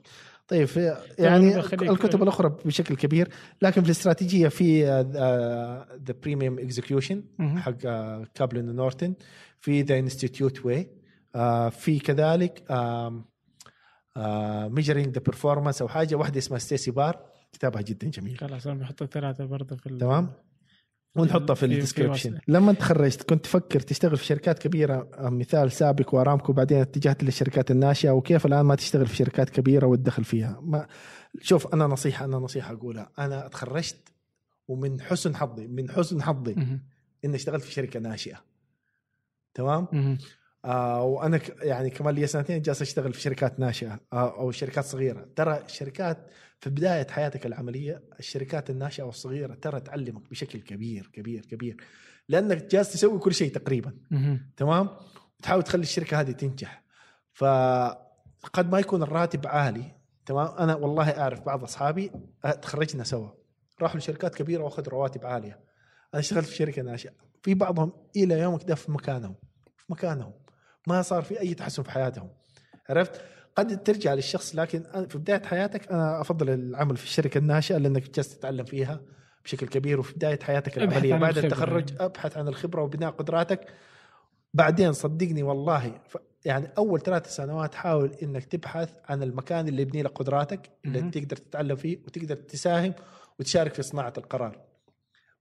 [0.49, 0.69] طيب
[1.19, 3.29] يعني الكتب الأخرى بشكل كبير.
[3.63, 4.85] لكن في الاستراتيجية في
[6.07, 7.23] The Premium Execution.
[7.41, 9.15] حق آه، كابلن ونورتن
[9.61, 11.02] في The Institute Way
[11.70, 12.64] في كذلك
[14.70, 18.39] measuring the performance أو حاجة واحدة اسمها ستيسي بار كتابها جدا جميل.
[18.39, 20.33] خلاص أنا بحط الثلاثه برضه في تمام؟
[21.16, 22.39] ونحطها في ال description.
[22.49, 27.70] لما تخرجت كنت تفكر تشتغل في شركات كبيرة آه، مثال سابك وأرامكو بعدين اتجهت للشركات
[27.70, 30.87] الناشئة وكيف الآن ما تشتغل في شركات كبيرة والدخل فيها؟ ما
[31.41, 33.11] شوف أنا نصيحة أنا نصيحة أقولها.
[33.18, 34.12] أنا تخرجت
[34.68, 36.53] ومن حسن حظي من حسن حظي.
[37.24, 38.45] إني اشتغلت في شركة ناشئة.
[39.55, 40.18] تمام.
[40.65, 45.29] آه وأنا يعني كمان لي سنتين جالس أشتغل في شركات ناشئة آه أو شركات صغيرة.
[45.37, 46.27] ترى الشركات
[46.61, 51.77] في بداية حياتك العملية الشركات الناشئة والصغيرة ترى تعلمك بشكل كبير كبير كبير.
[52.29, 53.93] لأنك جالس تسوي كل شيء تقريبا.
[54.57, 54.89] تمام؟
[55.39, 56.83] وتحاول تخلي الشركة هذه تنجح.
[57.33, 59.85] فقد ما يكون الراتب عالي
[60.27, 62.11] تمام؟ أنا والله أعرف بعض أصحابي
[62.45, 63.29] آه، تخرجنا سوا.
[63.83, 65.61] راحوا لشركات كبيرة وأخذوا رواتب عالية.
[66.15, 67.13] أنا اشتغلت في شركة ناشئة.
[67.43, 69.35] في بعضهم إلى يومك ده في مكانهم
[69.77, 70.33] في مكانهم.
[70.87, 72.30] ما صار في أي تحسن في حياتهم
[72.89, 73.20] عرفت
[73.57, 78.39] قد ترجع للشخص لكن في بداية حياتك أنا أفضل العمل في الشركة الناشئة لأنك جالس
[78.39, 79.01] تتعلم فيها
[79.45, 81.93] بشكل كبير وفي بداية حياتك العملية بعد التخرج.
[82.01, 83.66] أبحث عن الخبرة وبناء قدراتك
[84.55, 86.01] بعدين صدقني والله
[86.45, 91.11] يعني أول ثلاث سنوات حاول إنك تبحث عن المكان اللي يبني لك قدراتك اللي مهم.
[91.11, 92.95] تقدر تتعلم فيه وتقدر تساهم
[93.41, 94.59] وتشارك في صناعة القرار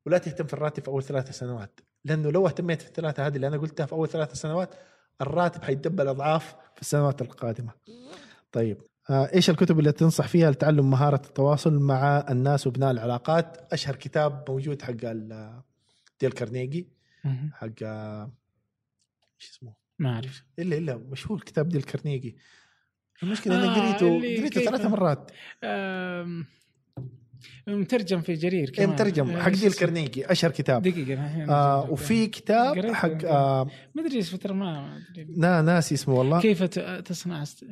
[0.05, 3.47] ولا تهتم في الراتب في أول ثلاث سنوات لأنه لو اهتميت في الثلاثة هذه اللي
[3.47, 4.75] أنا قلتها في أول ثلاث سنوات
[5.21, 7.71] الراتب حيتدبل اضعاف في السنوات القادمة.
[8.51, 13.95] طيب آه، إيش الكتب اللي تنصح فيها لتعلم مهارة التواصل مع الناس وبناء العلاقات؟ أشهر
[13.95, 15.61] كتاب موجود حق ال-
[16.19, 16.87] ديل كارنيجي.
[17.53, 18.31] حق آه،
[19.41, 22.37] إيش اسمه؟ ما أعرف إلا إلا مشهور كتاب ديل كارنيجي.
[23.23, 25.31] المشكلة أنا آه، قريته اللي قريته كيف- ثلاث مرات
[27.67, 31.91] مترجم في جرير إيه، كمان مترجم آه، حق ديل؟ كارنيجي أشهر كتاب دقيقة آه.
[31.91, 33.25] وفي كتاب حق.
[33.25, 37.65] آه ما أدري إيش فترة ما أدري نا ناسي اسمه والله كيف تصنع است...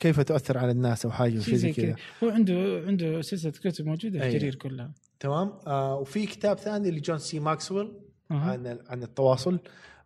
[0.00, 4.18] كيف تؤثر على الناس أو حاجة شيء زي كذا هو عنده عنده سلسله كتب موجودة
[4.18, 4.38] في أيوة.
[4.38, 7.92] جرير كلها تمام آه وفي كتاب ثاني لجون سي ماكسويل.
[8.30, 9.58] عن عن التواصل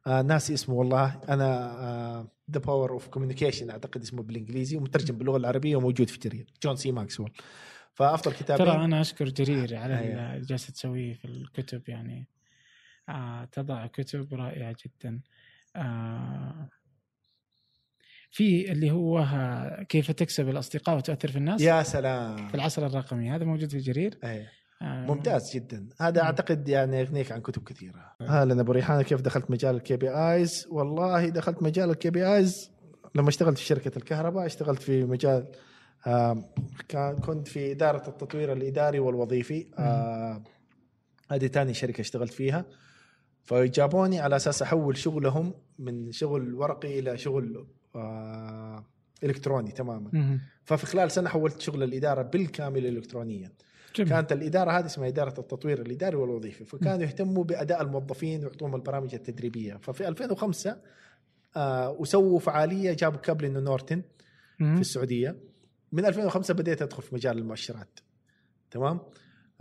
[0.07, 1.21] آه ناسي اسمه والله.
[1.29, 6.77] أنا The Power of Communication أعتقد اسمه بالإنجليزي ومترجم باللغة العربية وموجود في جرير جون
[6.77, 7.33] سي ماكسويل
[7.95, 8.67] فأفضل كتابين.
[8.67, 10.35] ترى أنا أشكر جرير على أيوة.
[10.35, 12.29] اللي جالس تسويه في الكتب يعني
[13.09, 15.21] آه تضع كتب رائعة جدا.
[15.77, 16.69] آه
[18.31, 22.49] في اللي هو آه، كيف تكسب الأصدقاء وتؤثر في الناس؟ يا سلام.
[22.49, 24.19] في العصر الرقمي هذا موجود في جرير.
[24.25, 24.53] أيه.
[24.83, 25.07] آه.
[25.07, 25.89] ممتاز جدا.
[26.01, 26.27] هذا مم.
[26.27, 28.13] أعتقد يعني يغنيك عن كتب كثيرة.
[28.21, 32.71] أهلا أبو ريحانه كيف دخلت مجال ال KPIs والله دخلت مجال ال KPIs
[33.15, 35.47] لما اشتغلت في شركة الكهرباء اشتغلت في مجال
[37.25, 39.67] كنت في إدارة التطوير الإداري والوظيفي.
[39.79, 40.45] آم،
[41.31, 42.65] هذه ثاني شركة اشتغلت فيها.
[43.45, 48.85] فجابوني على أساس أحول شغلهم من شغل ورقي إلى شغل آه،
[49.25, 50.39] إلكتروني تماما.
[50.65, 53.53] ففي خلال سنة حولت شغل الإدارة بالكامل الكترونيا.
[53.97, 54.11] جميل.
[54.11, 59.75] كانت الإدارة هذه اسمها إدارة التطوير الإداري والوظيفي فكانوا يهتموا بأداء الموظفين ويعطوهم البرامج التدريبية.
[59.75, 60.77] ففي 2005
[61.57, 64.03] آه وسووا فعالية جابوا كابلن ونورتن
[64.59, 64.81] في مهم.
[64.81, 65.37] السعودية.
[65.93, 67.99] من 2005 بديت أدخل في مجال المؤشرات.
[68.71, 69.01] تمام؟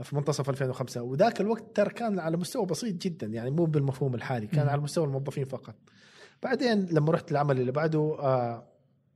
[0.04, 4.48] في منتصف 2005 وذاك الوقت ترى كان على مستوى بسيط جدا يعني مو بالمفهوم الحالي
[4.48, 4.70] كان مم.
[4.70, 5.76] على مستوى الموظفين فقط.
[6.44, 8.68] بعدين لما رحت العمل اللي بعده آه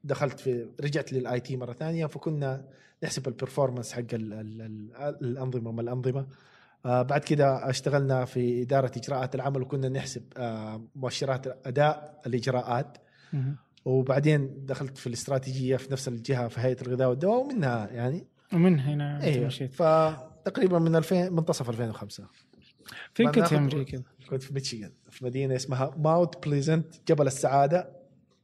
[0.03, 2.65] دخلت في رجعت لل IT مرة ثانية فكنا
[3.03, 4.91] نحسب ال performance حق ال ال ال
[5.21, 6.27] الأنظمة ما الأنظمة
[6.85, 12.97] آه بعد كده اشتغلنا في إدارة إجراءات العمل وكنا نحسب آه مؤشرات أداء الإجراءات.
[13.85, 19.23] وبعدين دخلت في الاستراتيجية في نفس الجهة في هيئة الغذاء والدواء ومنها يعني ومن هنا
[19.23, 22.27] أيوه مشيت فتقريبا من 2000 منتصف 2005
[23.13, 27.89] فين كنت في أمريكا؟ كنت في ميشيغان في مدينة اسمها ماونت بليزنت جبل السعادة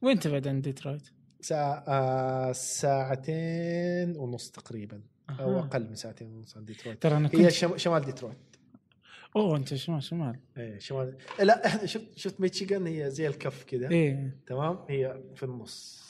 [0.02, 1.08] وين تبعد عن ديترويت؟
[1.40, 5.02] ساعة آه ساعتين ونص تقريبا
[5.40, 5.58] أو.
[5.58, 7.02] أقل من ساعتين ونص عن ديترويت.
[7.02, 8.36] ترى أنا هي كنت شم- شمال ديترويت.
[9.36, 10.38] أوه أنت شمال شمال.
[10.56, 11.16] إيه شمال.
[11.42, 14.36] لا إحنا شفت شفت ميشيغان؟ هي زي الكف كذا إيه.
[14.46, 16.08] تمام؟ هي في النص.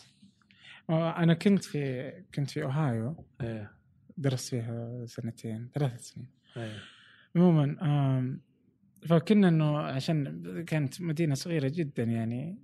[0.91, 3.25] آه، أنا كنت في كنت في أوهايو.
[3.41, 3.73] إيه.
[4.17, 6.29] درست فيها سنتين ثلاث سنين.
[6.57, 6.79] إيه.
[7.37, 8.39] عموما
[9.07, 12.59] فكنا إنه عشان كانت مدينة صغيرة جدا يعني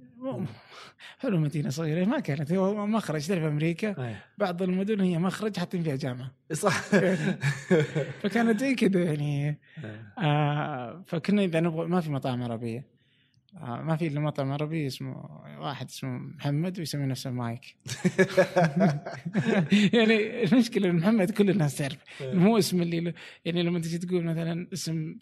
[1.19, 2.53] حلو مدينة صغيرة ما كانت.
[2.53, 4.25] هو مخرج تعرف أمريكا؟ إيه.
[4.39, 6.33] بعض المدن هي مخرج حاطين فيها جامعة.
[6.53, 6.81] صح.
[8.23, 9.59] فكانت زي كذا يعني.
[10.19, 12.95] آه فكنا إذا نبغى ما في مطاعم عربية.
[13.57, 15.17] آه ما في إلا مطعم عربي اسمه
[15.61, 17.61] واحد اسمه محمد ويسمي نفسه مايك.
[19.97, 21.99] يعني المشكلة محمد كل الناس تعرف.
[22.21, 23.15] مو اسم اللي
[23.45, 25.17] يعني لما تجي تقول مثلا اسم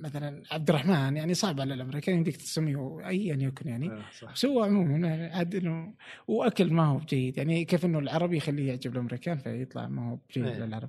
[0.00, 3.90] مثلا عبد الرحمن يعني صعب على الأمريكان يمديك تسميه ايا يكن يعني.
[4.18, 4.32] صح.
[4.32, 5.94] بس هو عموما عاد إنه
[6.28, 7.38] وأكل ما هو بجيد.
[7.38, 10.58] يعني كيف إنه العربي يخليه يعجب الأمريكان فيطلع ما هو بجيد إيه.
[10.58, 10.88] للعرب.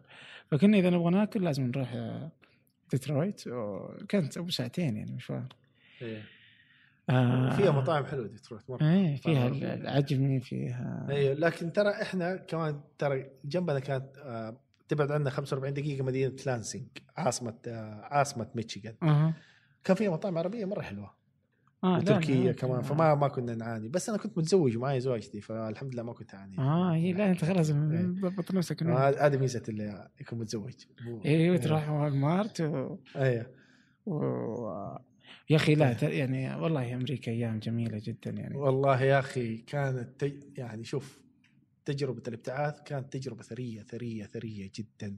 [0.52, 2.32] فكنا إذا نبغى ناكل لازم نروح آه،
[2.92, 3.44] ديترويت.
[3.48, 5.46] وكانت أبو ساعتين يعني مشوار
[6.02, 6.24] إيه.
[7.10, 7.50] آه.
[7.50, 8.92] فيها مطاعم حلوة ديترويت مرة.
[8.92, 9.48] إيه فيها.
[9.48, 14.58] العجمي فيها أيوه لكن ترى إحنا كمان ترى جنبنا كانت آه،
[14.92, 16.88] تبعد عنا 45 دقيقة مدينة لانسينج
[17.18, 18.96] عاصمة آه، عاصمة ميشيغان.
[19.04, 19.34] أها
[19.84, 21.14] كان فيها مطاعم عربية مرة حلوة.
[21.84, 22.82] آه لا، وتركيه لا، كمان.
[22.82, 23.90] فما ما كنا نعاني.
[23.90, 26.60] بس أنا كنت متزوج ومعي زوجتي فالحمد لله ما كنت أعاني.
[26.60, 27.72] آه هي لا أنت خلاص.
[27.72, 30.74] ضبط نفسك آه، هذه ميزة اللي يكون متزوج.
[31.26, 32.98] أيوه تروح وول مارت و...
[33.16, 33.46] أيوه
[34.06, 34.22] و...
[35.50, 38.58] يا أخي لا يعني والله أمريكا أيام جميلة جدا يعني.
[38.58, 40.24] والله يا أخي كانت.
[40.58, 41.20] يعني شوف
[41.86, 45.18] تجربة الابتعاث كانت تجربة ثرية ثرية ثرية جدا.